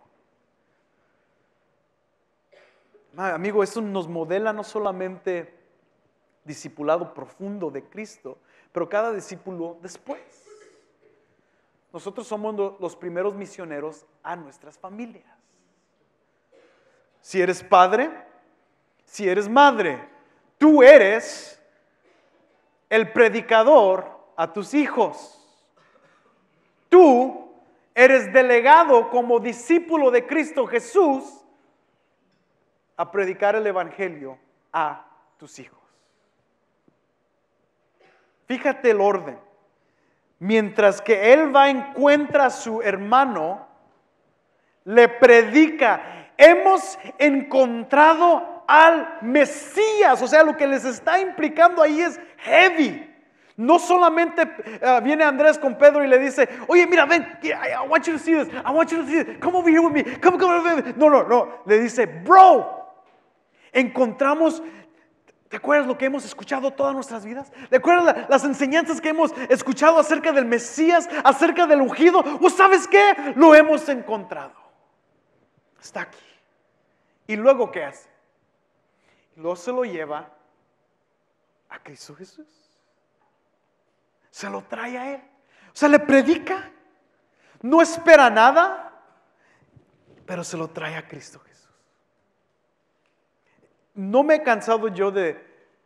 Amigo, 3.16 3.62
eso 3.62 3.80
nos 3.80 4.06
modela 4.06 4.52
no 4.52 4.62
solamente 4.62 5.52
discipulado 6.46 7.12
profundo 7.12 7.70
de 7.70 7.84
Cristo, 7.84 8.38
pero 8.72 8.88
cada 8.88 9.12
discípulo 9.12 9.76
después. 9.82 10.44
Nosotros 11.92 12.26
somos 12.26 12.78
los 12.80 12.96
primeros 12.96 13.34
misioneros 13.34 14.06
a 14.22 14.36
nuestras 14.36 14.78
familias. 14.78 15.24
Si 17.20 17.40
eres 17.40 17.62
padre, 17.62 18.10
si 19.04 19.28
eres 19.28 19.48
madre, 19.48 20.08
tú 20.58 20.82
eres 20.82 21.60
el 22.88 23.12
predicador 23.12 24.06
a 24.36 24.52
tus 24.52 24.74
hijos. 24.74 25.32
Tú 26.88 27.50
eres 27.94 28.32
delegado 28.32 29.08
como 29.10 29.40
discípulo 29.40 30.10
de 30.10 30.26
Cristo 30.26 30.66
Jesús 30.66 31.24
a 32.96 33.10
predicar 33.10 33.56
el 33.56 33.66
Evangelio 33.66 34.38
a 34.72 35.06
tus 35.38 35.58
hijos. 35.58 35.85
Fíjate 38.46 38.90
el 38.90 39.00
orden. 39.00 39.38
Mientras 40.38 41.00
que 41.00 41.32
él 41.32 41.54
va 41.54 41.70
encuentra 41.70 42.46
a 42.46 42.50
su 42.50 42.82
hermano, 42.82 43.66
le 44.84 45.08
predica, 45.08 46.30
hemos 46.36 46.98
encontrado 47.18 48.64
al 48.68 49.18
Mesías. 49.22 50.20
O 50.22 50.26
sea, 50.26 50.42
lo 50.42 50.56
que 50.56 50.66
les 50.66 50.84
está 50.84 51.18
implicando 51.20 51.82
ahí 51.82 52.00
es 52.00 52.20
heavy. 52.38 53.14
No 53.56 53.78
solamente 53.78 54.42
uh, 54.42 55.02
viene 55.02 55.24
Andrés 55.24 55.58
con 55.58 55.78
Pedro 55.78 56.04
y 56.04 56.08
le 56.08 56.18
dice, 56.18 56.46
oye, 56.68 56.86
mira, 56.86 57.06
ven, 57.06 57.26
I, 57.42 57.88
want 57.88 58.06
you 58.06 58.12
to 58.12 58.18
see 58.18 58.34
this, 58.34 58.48
I 58.52 58.70
want 58.70 58.90
you 58.90 58.98
to 58.98 59.06
see 59.06 59.24
this, 59.24 59.38
come 59.40 59.56
over 59.56 59.70
here 59.70 59.80
with 59.80 59.94
me, 59.94 60.04
come, 60.20 60.38
come 60.38 60.62
here. 60.62 60.94
No, 60.94 61.08
no, 61.08 61.26
no, 61.26 61.62
le 61.64 61.78
dice, 61.78 62.04
bro, 62.04 62.86
encontramos 63.72 64.62
¿Te 65.48 65.56
acuerdas 65.56 65.86
lo 65.86 65.96
que 65.96 66.06
hemos 66.06 66.24
escuchado 66.24 66.72
todas 66.72 66.94
nuestras 66.94 67.24
vidas? 67.24 67.52
¿Te 67.70 67.76
acuerdas 67.76 68.28
las 68.28 68.44
enseñanzas 68.44 69.00
que 69.00 69.10
hemos 69.10 69.32
escuchado 69.48 69.98
acerca 69.98 70.32
del 70.32 70.44
Mesías, 70.44 71.08
acerca 71.22 71.66
del 71.66 71.80
ungido? 71.80 72.22
¿O 72.40 72.50
sabes 72.50 72.88
qué? 72.88 73.32
Lo 73.36 73.54
hemos 73.54 73.88
encontrado. 73.88 74.54
Está 75.80 76.02
aquí. 76.02 76.18
¿Y 77.28 77.36
luego 77.36 77.70
qué 77.70 77.84
hace? 77.84 78.08
Luego 79.36 79.54
se 79.54 79.70
lo 79.70 79.84
lleva 79.84 80.28
a 81.68 81.78
Cristo 81.78 82.14
Jesús. 82.16 82.46
Se 84.30 84.50
lo 84.50 84.62
trae 84.62 84.98
a 84.98 85.14
Él. 85.14 85.22
O 85.72 85.76
sea, 85.76 85.88
le 85.88 86.00
predica. 86.00 86.72
No 87.62 87.80
espera 87.80 88.30
nada, 88.30 88.92
pero 90.26 90.42
se 90.42 90.56
lo 90.56 90.68
trae 90.68 90.96
a 90.96 91.06
Cristo 91.06 91.40
no 93.96 94.22
me 94.22 94.36
he 94.36 94.42
cansado 94.42 94.88
yo 94.88 95.10
de 95.10 95.42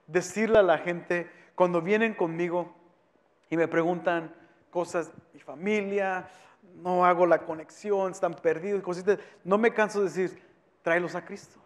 decirle 0.06 0.58
a 0.58 0.62
la 0.62 0.78
gente 0.78 1.30
cuando 1.54 1.80
vienen 1.80 2.12
conmigo 2.12 2.74
y 3.48 3.56
me 3.56 3.68
preguntan 3.68 4.34
cosas, 4.70 5.12
mi 5.32 5.40
familia, 5.40 6.28
no 6.74 7.04
hago 7.04 7.24
la 7.26 7.38
conexión, 7.38 8.11
están 8.11 8.34
perdidos, 8.34 8.82
cositas. 8.82 9.18
No 9.44 9.58
me 9.58 9.72
canso 9.72 10.00
de 10.00 10.06
decir, 10.06 10.42
tráelos 10.82 11.14
a 11.14 11.24
Cristo. 11.24 11.61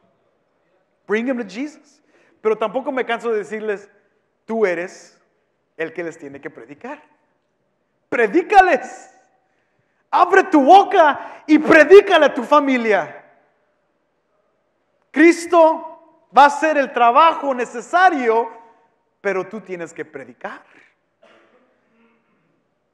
Bring 1.06 1.26
them 1.26 1.38
to 1.38 1.48
Jesus. 1.48 2.02
Pero 2.40 2.56
tampoco 2.56 2.92
me 2.92 3.06
canso 3.06 3.30
de 3.30 3.38
decirles, 3.38 3.90
tú 4.44 4.66
eres 4.66 5.20
el 5.76 5.92
que 5.92 6.04
les 6.04 6.18
tiene 6.18 6.40
que 6.40 6.50
predicar. 6.50 7.02
Predícales. 8.08 9.10
Abre 10.10 10.44
tu 10.44 10.62
boca 10.62 11.42
y 11.46 11.58
predícale 11.58 12.26
a 12.26 12.34
tu 12.34 12.44
familia. 12.44 13.24
Cristo 15.10 15.93
va 16.36 16.46
a 16.46 16.50
ser 16.50 16.76
el 16.76 16.92
trabajo 16.92 17.54
necesario, 17.54 18.48
pero 19.20 19.46
tú 19.46 19.60
tienes 19.60 19.92
que 19.92 20.04
predicar. 20.04 20.62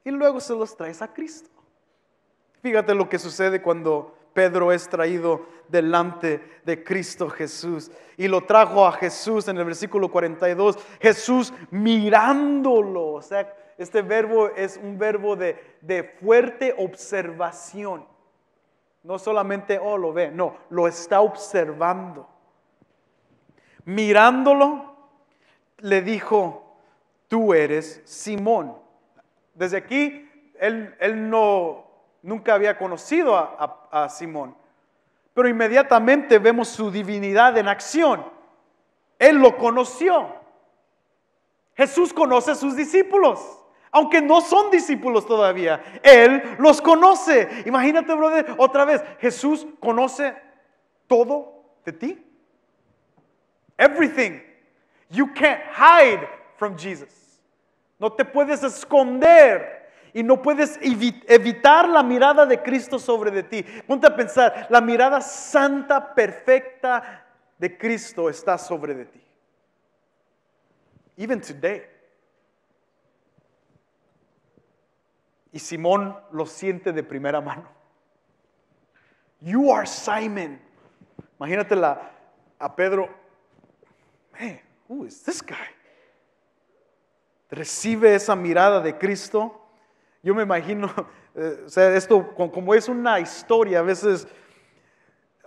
Y 0.03 0.11
luego 0.11 0.39
se 0.39 0.55
los 0.55 0.75
traes 0.75 1.01
a 1.01 1.13
Cristo. 1.13 1.49
Fíjate 2.61 2.93
lo 2.93 3.09
que 3.09 3.19
sucede 3.19 3.61
cuando 3.61 4.15
Pedro 4.33 4.71
es 4.71 4.87
traído 4.87 5.45
delante 5.67 6.61
de 6.63 6.83
Cristo 6.83 7.29
Jesús. 7.29 7.91
Y 8.17 8.27
lo 8.27 8.41
trajo 8.45 8.85
a 8.85 8.91
Jesús 8.93 9.47
en 9.47 9.57
el 9.57 9.65
versículo 9.65 10.09
42. 10.09 10.77
Jesús 10.99 11.53
mirándolo. 11.71 13.13
O 13.13 13.21
sea, 13.21 13.53
este 13.77 14.01
verbo 14.01 14.49
es 14.49 14.77
un 14.77 14.97
verbo 14.97 15.35
de, 15.35 15.77
de 15.81 16.03
fuerte 16.03 16.75
observación. 16.77 18.05
No 19.03 19.17
solamente, 19.17 19.79
oh, 19.79 19.97
lo 19.97 20.13
ve, 20.13 20.29
no, 20.29 20.55
lo 20.69 20.87
está 20.87 21.21
observando. 21.21 22.27
Mirándolo, 23.85 24.95
le 25.77 26.01
dijo, 26.01 26.75
tú 27.27 27.53
eres 27.53 28.01
Simón. 28.05 28.75
Desde 29.53 29.77
aquí, 29.77 30.29
él, 30.59 30.95
él 30.99 31.29
no, 31.29 31.85
nunca 32.21 32.53
había 32.53 32.77
conocido 32.77 33.35
a, 33.35 34.09
Simón, 34.09 34.55
pero 35.33 35.49
inmediatamente 35.49 36.39
vemos 36.39 36.67
su 36.67 36.91
divinidad 36.91 37.57
en 37.57 37.67
acción. 37.67 38.25
Él 39.19 39.37
lo 39.37 39.57
conoció. 39.57 40.35
Jesús 41.75 42.13
conoce 42.13 42.51
a 42.51 42.55
sus 42.55 42.75
discípulos, 42.75 43.39
aunque 43.91 44.21
no 44.21 44.41
son 44.41 44.71
discípulos 44.71 45.25
todavía. 45.25 45.83
Él 46.03 46.55
los 46.59 46.81
conoce. 46.81 47.63
Imagínate, 47.65 48.13
brother, 48.13 48.55
otra 48.57 48.85
vez, 48.85 49.03
Jesús 49.19 49.67
conoce 49.79 50.35
todo 51.07 51.63
de 51.85 51.93
ti. 51.93 52.30
Everything. 53.77 54.41
You 55.09 55.27
can't 55.27 55.61
hide 55.61 56.27
from 56.57 56.77
Jesus. 56.77 57.09
No 57.99 58.09
te 58.09 58.23
puedes 58.23 58.63
esconder 58.63 59.81
y 60.13 60.23
no 60.23 60.41
puedes 60.41 60.77
evitar 60.81 61.87
la 61.87 62.03
mirada 62.03 62.45
de 62.45 62.61
Cristo 62.61 62.99
sobre 62.99 63.31
de 63.31 63.43
ti. 63.43 63.63
Ponte 63.87 64.07
a 64.07 64.15
pensar, 64.15 64.67
la 64.69 64.81
mirada 64.81 65.21
santa, 65.21 66.13
perfecta 66.13 67.25
de 67.57 67.77
Cristo 67.77 68.29
está 68.29 68.57
sobre 68.57 68.93
de 68.93 69.05
ti. 69.05 69.21
Even 71.17 71.39
today. 71.39 71.83
Y 75.51 75.59
Simón 75.59 76.17
lo 76.31 76.45
siente 76.45 76.91
de 76.91 77.03
primera 77.03 77.41
mano. 77.41 77.69
You 79.41 79.71
are 79.71 79.85
Simon. 79.85 80.59
Imagínate 81.39 81.75
a 82.59 82.75
Pedro. 82.75 83.20
Hey, 84.41 84.61
who 84.89 85.05
is 85.05 85.21
this 85.23 85.45
guy? 85.45 85.55
Recibe 87.51 88.15
esa 88.15 88.35
mirada 88.35 88.81
de 88.81 88.97
Cristo 88.97 89.61
yo 90.23 90.35
me 90.35 90.43
imagino, 90.43 90.87
eh, 91.35 91.63
o 91.65 91.69
sea, 91.69 91.95
esto 91.95 92.33
como 92.35 92.73
es 92.73 92.87
una 92.87 93.19
historia, 93.19 93.79
a 93.79 93.83
veces, 93.83 94.27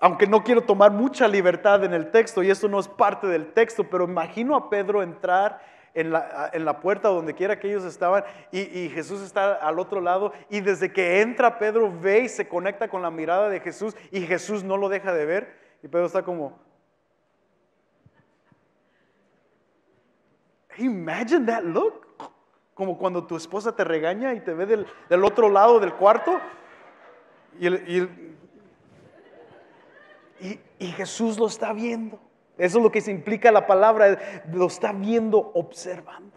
aunque 0.01 0.27
no 0.27 0.43
quiero 0.43 0.63
tomar 0.63 0.91
mucha 0.91 1.29
libertad 1.29 1.85
en 1.85 1.95
el 1.95 2.11
texto, 2.11 2.43
y 2.43 2.51
esto 2.51 2.69
no 2.69 2.81
es 2.81 2.89
parte 2.89 3.27
del 3.27 3.53
texto, 3.53 3.85
pero 3.89 4.05
imagino 4.05 4.57
a 4.57 4.69
Pedro 4.69 5.03
entrar 5.03 5.61
en 5.95 6.11
la, 6.11 6.51
en 6.53 6.65
la 6.65 6.81
puerta 6.81 7.09
donde 7.09 7.35
quiera 7.35 7.61
que 7.61 7.69
ellos 7.69 7.85
estaban 7.85 8.25
y, 8.51 8.63
y, 8.63 8.89
Jesús 8.89 9.23
está 9.23 9.55
al 9.55 9.79
otro 9.79 10.01
lado 10.01 10.33
y 10.51 10.61
desde 10.61 10.93
que 10.93 11.21
entra 11.21 11.57
Pedro 11.57 11.89
ve 12.01 12.23
y 12.25 12.29
se 12.29 12.49
conecta 12.49 12.89
con 12.89 13.01
la 13.01 13.13
mirada 13.13 13.49
de 13.49 13.61
Jesús 13.61 13.95
y 14.11 14.23
Jesús 14.23 14.65
no 14.65 14.77
lo 14.77 14.89
deja 14.89 15.15
de 15.15 15.25
ver 15.25 15.57
y 15.85 15.87
Pedro 15.87 16.07
está 16.07 16.25
como... 16.25 16.64
Imagine 20.79 21.47
that 21.47 21.63
look. 21.63 22.05
Como 22.75 22.99
cuando 22.99 23.25
tu 23.25 23.37
esposa 23.37 23.75
te 23.77 23.85
regaña 23.85 24.35
y 24.35 24.41
te 24.41 24.53
ve 24.53 24.67
del, 24.67 25.25
otro 25.25 25.49
lado 25.49 25.79
del 25.79 25.95
cuarto. 25.95 26.41
Y, 27.61 28.09
Jesús 30.81 31.39
lo 31.39 31.47
está 31.47 31.73
viendo. 31.73 32.19
Eso 32.59 32.79
es 32.79 32.85
lo 32.85 32.91
que 32.91 33.01
se 33.01 33.13
implica 33.13 33.53
la 33.53 33.67
palabra. 33.67 34.43
Lo 34.53 34.67
está 34.67 34.93
viendo, 34.93 35.53
observando. 35.55 36.37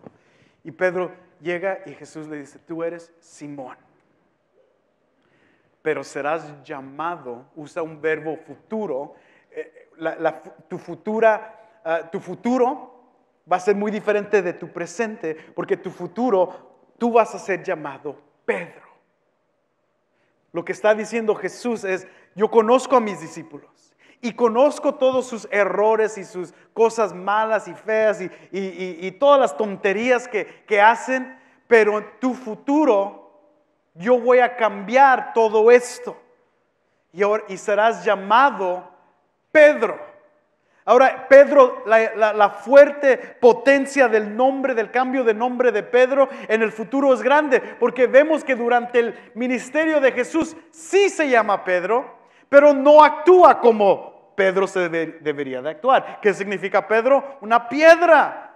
Y 0.64 0.72
Pedro 0.72 1.12
llega 1.42 1.80
y 1.86 1.94
Jesús 1.94 2.28
le 2.28 2.38
dice, 2.38 2.60
tú 2.60 2.84
eres 2.84 3.12
Simón. 3.20 3.78
Pero 5.82 6.04
serás 6.04 6.64
llamado, 6.64 7.46
usa 7.56 7.82
un 7.82 8.00
verbo 8.00 8.38
futuro. 8.38 9.16
Eh, 9.50 9.90
tu, 10.68 10.78
futura, 10.78 11.80
ah, 11.84 12.02
tu 12.12 12.20
futuro 12.20 12.97
va 13.52 13.58
a 13.58 13.62
ser 13.62 13.76
muy 13.76 13.92
diferente 13.92 14.42
de 14.42 14.54
tu 14.54 14.68
presente, 14.70 15.36
porque 15.56 15.78
tu 15.78 15.90
futuro, 15.90 16.78
tú 16.98 17.14
vas 17.14 17.34
a 17.34 17.40
ser 17.40 17.64
llamado 17.64 18.20
Pedro. 18.46 18.88
Lo 20.52 20.66
que 20.66 20.72
está 20.72 20.94
diciendo 20.94 21.36
Jesús 21.36 21.84
es, 21.84 22.08
yo 22.36 22.50
conozco 22.50 22.96
a 22.96 23.02
mis 23.02 23.20
discípulos 23.22 23.96
y 24.22 24.34
conozco 24.34 24.96
todos 24.96 25.28
sus 25.28 25.48
errores 25.52 26.18
y 26.18 26.24
sus 26.24 26.54
cosas 26.74 27.14
malas 27.14 27.68
y 27.68 27.74
feas 27.74 28.20
y, 28.52 29.12
todas 29.20 29.40
las 29.40 29.58
tonterías 29.58 30.28
que, 30.28 30.64
que 30.66 30.82
hacen, 30.82 31.40
pero 31.68 32.00
en 32.00 32.06
tu 32.20 32.34
futuro 32.34 33.32
yo 33.94 34.20
voy 34.20 34.40
a 34.40 34.56
cambiar 34.56 35.34
todo 35.34 35.70
esto 35.72 36.18
y, 37.14 37.22
y 37.54 37.58
serás 37.58 38.04
llamado 38.04 38.90
Pedro. 39.52 40.07
Ahora, 40.88 41.28
Pedro, 41.28 41.84
la, 41.86 42.50
fuerte 42.50 43.18
potencia 43.18 44.08
del 44.08 44.34
nombre, 44.34 44.74
del 44.74 44.90
cambio 44.90 45.26
de 45.26 45.34
nombre 45.34 45.74
de 45.74 45.84
Pedro 45.84 46.30
en 46.48 46.62
el 46.62 46.72
futuro 46.72 47.14
es 47.14 47.22
grande, 47.22 47.60
porque 47.60 48.08
vemos 48.08 48.42
que 48.42 48.56
durante 48.56 49.00
el 49.00 49.32
ministerio 49.36 50.00
de 50.00 50.14
Jesús 50.14 50.56
sí 50.72 51.10
se 51.10 51.30
llama 51.30 51.66
Pedro, 51.66 52.20
pero 52.48 52.74
no 52.74 53.04
actúa 53.04 53.60
como 53.60 54.32
Pedro 54.34 54.66
se 54.66 54.88
debería 54.88 55.62
de 55.62 55.72
actuar. 55.72 56.22
¿Qué 56.22 56.34
significa 56.34 56.88
Pedro? 56.88 57.38
Una 57.42 57.68
piedra. 57.68 58.56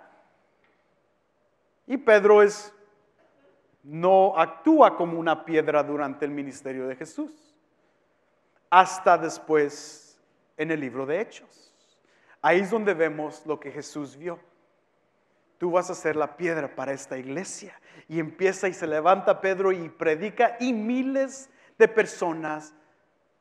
Y 1.85 1.97
Pedro 1.97 2.41
es, 2.41 2.73
no 3.83 4.39
actúa 4.39 4.95
como 4.95 5.19
una 5.19 5.43
piedra 5.43 5.83
durante 5.83 6.23
el 6.23 6.31
ministerio 6.31 6.87
de 6.87 6.95
Jesús, 6.95 7.59
hasta 8.69 9.17
después 9.17 10.17
en 10.55 10.71
el 10.71 10.79
libro 10.79 11.05
de 11.05 11.19
Hechos. 11.19 11.70
Ahí 12.41 12.61
es 12.61 12.71
donde 12.71 12.93
vemos 12.93 13.45
lo 13.45 13.59
que 13.59 13.71
Jesús 13.71 14.17
vio. 14.17 14.39
Tú 15.57 15.71
vas 15.71 15.89
a 15.91 15.95
ser 15.95 16.15
la 16.15 16.37
piedra 16.37 16.75
para 16.75 16.91
esta 16.91 17.17
iglesia. 17.17 17.79
Y 18.07 18.19
empieza 18.19 18.67
y 18.67 18.73
se 18.73 18.87
levanta 18.87 19.41
Pedro 19.41 19.71
y 19.71 19.89
predica 19.89 20.57
y 20.59 20.73
miles 20.73 21.49
de 21.77 21.87
personas 21.87 22.73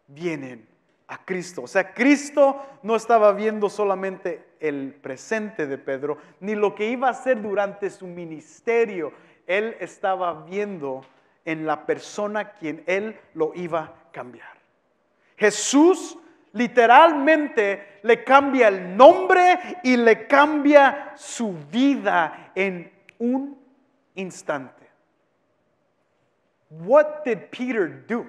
vienen 0.07 0.69
a 1.09 1.25
Cristo. 1.25 1.63
O 1.63 1.67
sea, 1.67 1.95
Cristo 1.95 2.63
no 2.83 2.95
estaba 2.95 3.33
viendo 3.33 3.69
solamente 3.69 4.47
el 4.61 4.95
presente 4.95 5.67
de 5.67 5.79
Pedro, 5.79 6.19
ni 6.41 6.55
lo 6.55 6.75
que 6.75 6.91
iba 6.91 7.09
a 7.09 7.13
hacer 7.13 7.41
durante 7.41 7.91
su 7.91 8.07
ministerio. 8.07 9.13
Él 9.47 9.77
estaba 9.81 10.45
viendo 10.45 11.05
en 11.45 11.67
la 11.67 11.87
persona 11.87 12.53
quien 12.53 12.85
él 12.87 13.19
lo 13.35 13.53
iba 13.55 13.81
a 13.81 14.13
cambiar. 14.13 14.59
Jesús 15.37 16.19
literalmente 16.53 18.01
le 18.03 18.25
cambia 18.25 18.69
el 18.69 18.97
nombre 18.97 19.79
y 19.83 19.97
le 19.97 20.27
cambia 20.27 21.13
su 21.17 21.55
vida 21.71 22.53
en 22.55 22.93
un 23.19 23.59
instante. 24.15 24.89
What 26.71 27.25
did 27.25 27.39
Peter 27.51 28.07
do? 28.07 28.27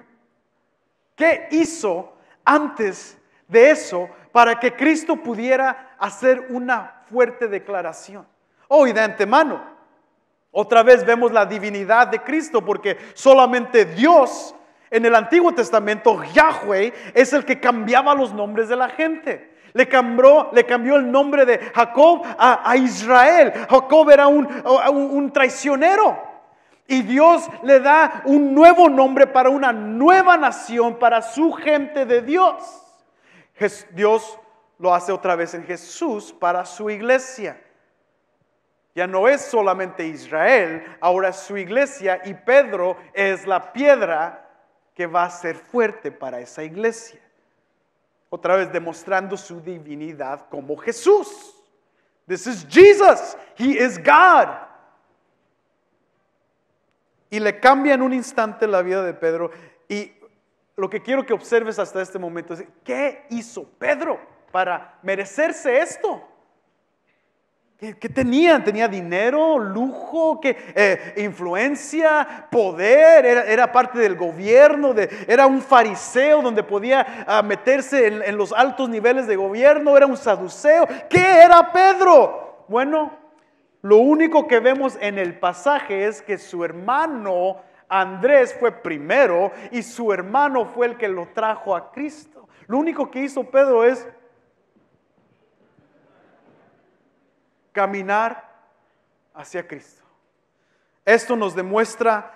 ¿Qué 1.14 1.48
hizo 1.50 2.16
antes 2.44 3.18
de 3.48 3.70
eso 3.70 4.08
para 4.32 4.58
que 4.58 4.74
Cristo 4.74 5.16
pudiera 5.16 5.94
hacer 5.98 6.46
una 6.50 7.02
fuerte 7.08 7.46
declaración? 7.48 8.26
Oh, 8.68 8.86
y 8.86 8.92
de 8.92 9.00
antemano, 9.00 9.62
otra 10.50 10.82
vez 10.82 11.04
vemos 11.04 11.32
la 11.32 11.46
divinidad 11.46 12.08
de 12.08 12.20
Cristo 12.20 12.64
porque 12.64 12.98
solamente 13.14 13.84
Dios 13.84 14.54
en 14.92 15.06
el 15.06 15.14
Antiguo 15.14 15.52
Testamento, 15.52 16.22
Yahweh 16.34 16.92
es 17.14 17.32
el 17.32 17.46
que 17.46 17.58
cambiaba 17.58 18.14
los 18.14 18.34
nombres 18.34 18.68
de 18.68 18.76
la 18.76 18.90
gente. 18.90 19.50
Le 19.72 19.88
cambió, 19.88 20.50
le 20.52 20.66
cambió 20.66 20.96
el 20.96 21.10
nombre 21.10 21.46
de 21.46 21.58
Jacob 21.74 22.22
a, 22.38 22.76
Israel. 22.76 23.54
Jacob 23.70 24.10
era 24.10 24.26
un, 24.26 24.46
un 24.90 25.32
traicionero. 25.32 26.22
Y 26.86 27.00
Dios 27.00 27.48
le 27.62 27.80
da 27.80 28.20
un 28.26 28.54
nuevo 28.54 28.90
nombre 28.90 29.26
para 29.26 29.48
una 29.48 29.72
nueva 29.72 30.36
nación, 30.36 30.98
para 30.98 31.22
su 31.22 31.52
gente 31.52 32.04
de 32.04 32.20
Dios. 32.20 32.62
Dios 33.92 34.38
lo 34.78 34.94
hace 34.94 35.10
otra 35.10 35.36
vez 35.36 35.54
en 35.54 35.64
Jesús 35.64 36.34
para 36.38 36.66
su 36.66 36.90
iglesia. 36.90 37.58
Ya 38.94 39.06
no 39.06 39.26
es 39.26 39.40
solamente 39.40 40.06
Israel, 40.06 40.84
ahora 41.00 41.30
es 41.30 41.36
su 41.36 41.56
iglesia 41.56 42.20
y 42.26 42.34
Pedro 42.34 42.98
es 43.14 43.46
la 43.46 43.72
piedra 43.72 44.41
que 44.94 45.06
va 45.06 45.24
a 45.24 45.30
ser 45.30 45.56
fuerte 45.56 46.10
para 46.10 46.40
esa 46.40 46.62
iglesia. 46.62 47.20
Otra 48.30 48.56
vez 48.56 48.72
demostrando 48.72 49.36
su 49.36 49.60
divinidad 49.60 50.48
como 50.48 50.76
Jesús. 50.76 51.54
This 52.26 52.46
is 52.46 52.66
Jesus. 52.68 53.36
He 53.58 53.82
is 53.82 53.98
God. 53.98 54.48
Y 57.30 57.40
le 57.40 57.58
cambia 57.60 57.94
en 57.94 58.02
un 58.02 58.12
instante 58.12 58.66
la 58.66 58.82
vida 58.82 59.02
de 59.02 59.14
Pedro. 59.14 59.50
Y 59.88 60.12
lo 60.76 60.88
que 60.88 61.02
quiero 61.02 61.24
que 61.24 61.32
observes 61.32 61.78
hasta 61.78 62.00
este 62.00 62.18
momento 62.18 62.54
es, 62.54 62.64
¿qué 62.84 63.26
hizo 63.30 63.64
Pedro 63.78 64.20
para 64.50 64.98
merecerse 65.02 65.78
esto? 65.78 66.31
¿Qué, 67.82 68.08
tenían? 68.08 68.62
¿Tenía 68.62 68.86
dinero, 68.86 69.58
lujo, 69.58 70.40
¿qué, 70.40 70.56
eh, 70.72 71.14
influencia, 71.16 72.46
poder? 72.48 73.26
Era, 73.26 73.72
parte 73.72 73.98
del 73.98 74.14
gobierno, 74.14 74.94
de, 74.94 75.10
era 75.26 75.48
un 75.48 75.60
fariseo 75.60 76.42
donde 76.42 76.62
podía 76.62 77.24
ah, 77.26 77.42
meterse 77.42 78.06
en, 78.06 78.22
en 78.22 78.36
los 78.36 78.52
altos 78.52 78.88
niveles 78.88 79.26
de 79.26 79.34
gobierno, 79.34 79.96
era 79.96 80.06
un 80.06 80.16
saduceo. 80.16 80.86
¿Qué 81.10 81.42
era 81.42 81.72
Pedro? 81.72 82.66
Bueno, 82.68 83.18
lo 83.80 83.96
único 83.96 84.46
que 84.46 84.60
vemos 84.60 84.96
en 85.00 85.18
el 85.18 85.40
pasaje 85.40 86.06
es 86.06 86.22
que 86.22 86.38
su 86.38 86.64
hermano 86.64 87.56
Andrés 87.88 88.54
fue 88.60 88.70
primero 88.70 89.50
y 89.72 89.82
su 89.82 90.12
hermano 90.12 90.66
fue 90.66 90.86
el 90.86 90.96
que 90.96 91.08
lo 91.08 91.26
trajo 91.34 91.74
a 91.74 91.90
Cristo. 91.90 92.48
Lo 92.68 92.78
único 92.78 93.10
que 93.10 93.24
hizo 93.24 93.42
Pedro 93.42 93.82
es 93.82 94.06
caminar 97.72 98.50
hacia 99.34 99.66
Cristo. 99.66 100.02
Esto 101.04 101.34
nos 101.36 101.54
demuestra 101.54 102.32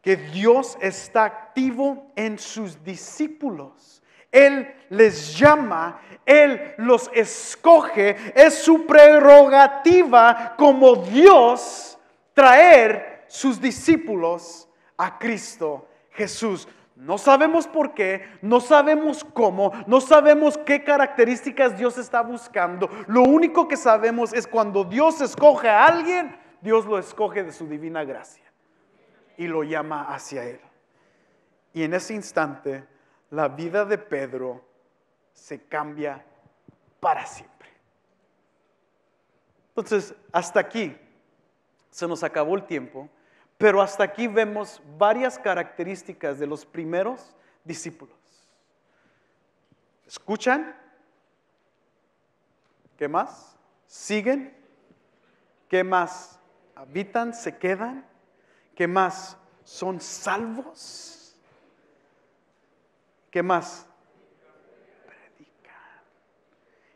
que 0.00 0.16
Dios 0.16 0.78
está 0.80 1.24
activo 1.24 2.10
en 2.16 2.38
sus 2.38 2.82
discípulos. 2.82 4.02
Él 4.30 4.74
les 4.90 5.36
llama, 5.36 6.00
Él 6.24 6.74
los 6.78 7.10
escoge, 7.14 8.16
es 8.34 8.54
su 8.54 8.86
prerrogativa 8.86 10.54
como 10.56 10.96
Dios 10.96 11.98
traer 12.34 13.24
sus 13.26 13.60
discípulos 13.60 14.68
a 14.96 15.18
Cristo 15.18 15.88
Jesús. 16.10 16.68
No 16.98 17.16
sabemos 17.16 17.68
por 17.68 17.94
qué, 17.94 18.28
no 18.42 18.58
sabemos 18.60 19.22
cómo, 19.22 19.72
no 19.86 20.00
sabemos 20.00 20.58
qué 20.58 20.82
características 20.82 21.78
Dios 21.78 21.96
está 21.96 22.22
buscando. 22.22 22.90
Lo 23.06 23.22
único 23.22 23.68
que 23.68 23.76
sabemos 23.76 24.32
es 24.32 24.48
cuando 24.48 24.82
Dios 24.82 25.20
escoge 25.20 25.68
a 25.68 25.86
alguien, 25.86 26.36
Dios 26.60 26.86
lo 26.86 26.98
escoge 26.98 27.44
de 27.44 27.52
su 27.52 27.68
divina 27.68 28.02
gracia 28.02 28.42
y 29.36 29.46
lo 29.46 29.62
llama 29.62 30.12
hacia 30.12 30.44
Él. 30.44 30.60
Y 31.72 31.84
en 31.84 31.94
ese 31.94 32.14
instante, 32.14 32.84
la 33.30 33.46
vida 33.46 33.84
de 33.84 33.96
Pedro 33.96 34.64
se 35.32 35.62
cambia 35.66 36.24
para 36.98 37.24
siempre. 37.26 37.68
Entonces, 39.68 40.16
hasta 40.32 40.58
aquí 40.58 40.96
se 41.90 42.08
nos 42.08 42.24
acabó 42.24 42.56
el 42.56 42.64
tiempo. 42.64 43.08
Pero 43.58 43.82
hasta 43.82 44.04
aquí 44.04 44.28
vemos 44.28 44.80
varias 44.96 45.36
características 45.36 46.38
de 46.38 46.46
los 46.46 46.64
primeros 46.64 47.34
discípulos. 47.64 48.16
¿Escuchan? 50.06 50.74
¿Qué 52.96 53.08
más? 53.08 53.56
¿Siguen? 53.86 54.56
¿Qué 55.68 55.82
más? 55.82 56.38
¿Habitan? 56.76 57.34
¿Se 57.34 57.58
quedan? 57.58 58.06
¿Qué 58.76 58.86
más? 58.86 59.36
¿Son 59.64 60.00
salvos? 60.00 61.36
¿Qué 63.30 63.42
más? 63.42 63.86
Predican. 65.04 66.00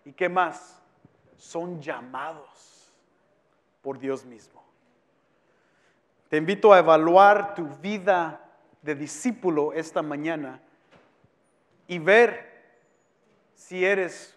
¿Y 0.04 0.12
qué 0.12 0.28
más? 0.28 0.80
Son 1.36 1.82
llamados 1.82 2.92
por 3.82 3.98
Dios 3.98 4.24
mismo. 4.24 4.61
Te 6.32 6.38
invito 6.38 6.72
a 6.72 6.78
evaluar 6.78 7.54
tu 7.54 7.66
vida 7.82 8.40
de 8.80 8.94
discípulo 8.94 9.74
esta 9.74 10.00
mañana 10.00 10.62
y 11.86 11.98
ver 11.98 12.50
si 13.54 13.84
eres 13.84 14.34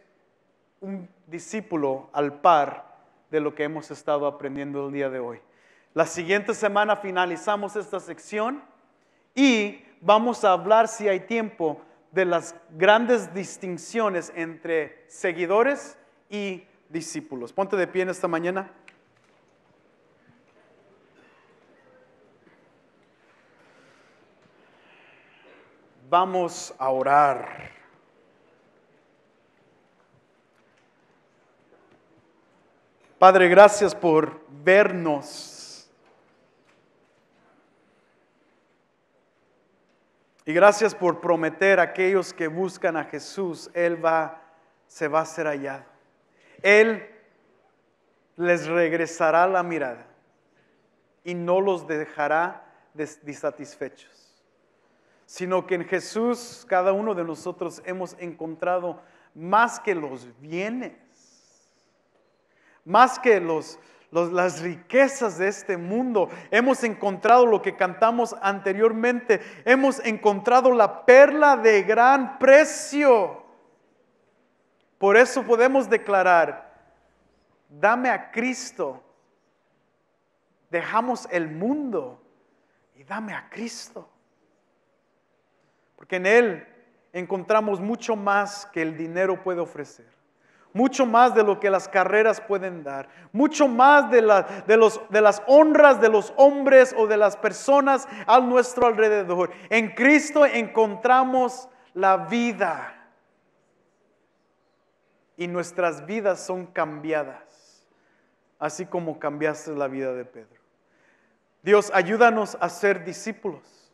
un 0.82 1.08
discípulo 1.26 2.10
al 2.12 2.41
par 2.41 2.98
de 3.32 3.39
lo 3.39 3.56
que 3.56 3.64
hemos 3.64 3.91
estado 3.91 4.28
aprendiendo 4.28 4.88
el 4.88 4.93
día 4.93 5.10
de 5.10 5.20
hoy. 5.20 5.39
La 5.93 6.06
siguiente 6.06 6.54
semana 6.54 6.98
finalizamos 6.98 7.78
esta 7.78 8.02
sección 8.02 8.62
y 9.34 9.82
vamos 10.02 10.43
a 10.43 10.52
hablar, 10.52 10.89
si 10.89 11.08
hay 11.08 11.22
tiempo, 11.22 11.82
de 12.12 12.26
las 12.26 12.56
grandes 12.72 13.34
distinciones 13.34 14.34
entre 14.36 15.06
seguidores 15.08 15.98
y 16.30 16.66
discípulos. 16.89 17.54
Ponte 17.54 17.78
de 17.78 17.88
pie 17.88 18.02
en 18.02 18.10
esta 18.10 18.28
mañana. 18.28 18.70
Vamos 26.08 26.74
a 26.78 26.89
orar. 26.89 27.72
Padre, 33.18 33.47
gracias 33.49 33.95
por 33.95 34.39
vernos. 34.49 35.89
Y 40.45 40.53
gracias 40.53 40.93
por 40.93 41.20
prometer 41.20 41.80
a 41.80 41.84
aquellos 41.84 42.32
que 42.32 42.47
buscan 42.47 42.97
a 42.97 43.06
Jesús, 43.06 43.72
Él 43.74 44.03
va, 44.03 44.43
se 44.86 45.08
va 45.08 45.22
a 45.22 45.26
ser 45.26 45.47
hallado. 45.47 45.86
Él 46.62 47.10
les 48.36 48.68
regresará 48.68 49.47
la 49.47 49.64
mirada 49.64 50.06
y 51.24 51.34
no 51.34 51.62
los 51.62 51.88
dejará 51.88 52.64
disatisfechos 52.93 54.24
sino 55.26 55.65
que 55.65 55.76
en 55.76 55.86
Jesús 55.86 56.65
cada 56.69 56.93
uno 56.93 57.15
de 57.15 57.23
nosotros 57.23 57.82
hemos 57.86 58.15
encontrado 58.19 59.01
más 59.34 59.80
que 59.80 59.95
los 59.95 60.28
bienes, 60.39 60.93
más 62.84 63.19
que 63.19 63.39
los, 63.41 63.80
las 64.11 64.61
riquezas 64.61 65.38
de 65.38 65.47
este 65.47 65.78
mundo. 65.78 66.30
Hemos 66.51 66.84
encontrado 66.84 67.45
lo 67.45 67.61
que 67.61 67.76
cantamos 67.76 68.36
anteriormente, 68.41 69.41
hemos 69.65 69.99
encontrado 70.05 70.71
la 70.71 71.05
perla 71.05 71.57
de 71.57 71.84
gran 71.84 72.38
precio. 72.38 73.43
Por 74.97 75.17
eso 75.17 75.43
podemos 75.43 75.89
declarar, 75.89 76.73
dame 77.67 78.09
a 78.09 78.32
Cristo, 78.32 79.03
dejamos 80.69 81.28
el 81.32 81.49
mundo 81.49 82.21
y 82.95 83.03
dame 83.03 83.34
a 83.34 83.49
Cristo. 83.49 84.09
Porque 85.96 86.18
en 86.18 86.26
Él 86.26 86.68
encontramos 87.14 87.80
mucho 87.80 88.16
más 88.16 88.66
que 88.68 88.82
el 88.82 88.98
dinero 88.98 89.41
puede 89.41 89.62
ofrecer. 89.62 90.08
Mucho 90.74 91.06
más 91.06 91.34
de 91.34 91.43
lo 91.43 91.58
que 91.62 91.70
las 91.70 91.88
carreras 91.88 92.41
pueden 92.41 92.84
dar. 92.84 93.08
Mucho 93.32 93.70
más 93.70 94.12
de, 94.12 94.18
de, 94.68 94.76
los, 94.76 95.00
de 95.10 95.22
las 95.22 95.41
honras 95.48 96.02
de 96.02 96.10
los 96.10 96.34
hombres 96.36 96.93
o 96.98 97.08
de 97.08 97.16
las 97.16 97.38
personas 97.38 98.06
a 98.28 98.41
nuestro 98.41 98.88
alrededor. 98.88 99.52
En 99.70 99.96
Cristo 99.96 100.46
encontramos 100.46 101.70
la 101.93 102.18
vida. 102.18 102.91
Y 105.38 105.48
nuestras 105.48 106.06
vidas 106.06 106.46
son 106.46 106.66
cambiadas. 106.66 107.88
Así 108.60 108.86
como 108.86 109.18
cambiaste 109.18 109.72
la 109.72 109.88
vida 109.88 110.14
de 110.14 110.26
Pedro. 110.26 110.60
Dios, 111.64 111.89
ayúdanos 111.93 112.58
a 112.60 112.68
ser 112.68 113.06
discípulos 113.06 113.85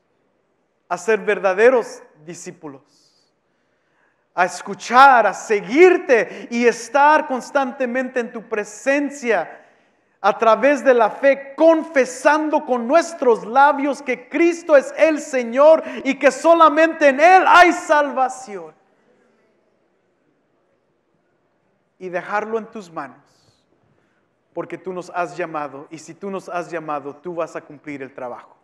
a 0.91 0.97
ser 0.97 1.19
verdaderos 1.19 2.03
discípulos, 2.25 2.81
a 4.35 4.43
escuchar, 4.43 5.25
a 5.25 5.33
seguirte 5.33 6.49
y 6.51 6.65
estar 6.65 7.27
constantemente 7.27 8.19
en 8.19 8.29
tu 8.29 8.43
presencia 8.49 9.69
a 10.19 10.37
través 10.37 10.83
de 10.83 10.93
la 10.93 11.09
fe, 11.09 11.53
confesando 11.55 12.65
con 12.65 12.89
nuestros 12.89 13.45
labios 13.45 14.01
que 14.01 14.27
Cristo 14.27 14.75
es 14.75 14.93
el 14.97 15.21
Señor 15.21 15.81
y 16.03 16.19
que 16.19 16.29
solamente 16.29 17.07
en 17.07 17.21
Él 17.21 17.45
hay 17.47 17.71
salvación. 17.71 18.75
Y 21.99 22.09
dejarlo 22.09 22.57
en 22.57 22.65
tus 22.65 22.91
manos, 22.91 23.23
porque 24.51 24.77
tú 24.77 24.91
nos 24.91 25.09
has 25.11 25.37
llamado 25.37 25.87
y 25.89 25.97
si 25.99 26.13
tú 26.13 26.29
nos 26.29 26.49
has 26.49 26.69
llamado, 26.69 27.15
tú 27.15 27.35
vas 27.35 27.55
a 27.55 27.61
cumplir 27.61 28.01
el 28.01 28.13
trabajo. 28.13 28.60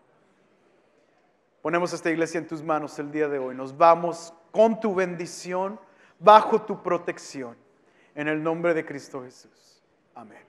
Ponemos 1.68 1.92
esta 1.92 2.10
iglesia 2.10 2.38
en 2.38 2.48
tus 2.48 2.64
manos 2.64 2.98
el 2.98 3.12
día 3.12 3.28
de 3.28 3.40
hoy. 3.40 3.54
Nos 3.54 3.76
vamos 3.76 4.34
con 4.54 4.80
tu 4.80 4.96
bendición, 4.96 5.78
bajo 6.18 6.62
tu 6.62 6.82
protección. 6.82 7.58
En 8.16 8.30
el 8.30 8.42
nombre 8.42 8.74
de 8.74 8.86
Cristo 8.86 9.22
Jesús. 9.22 9.84
Amén. 10.16 10.40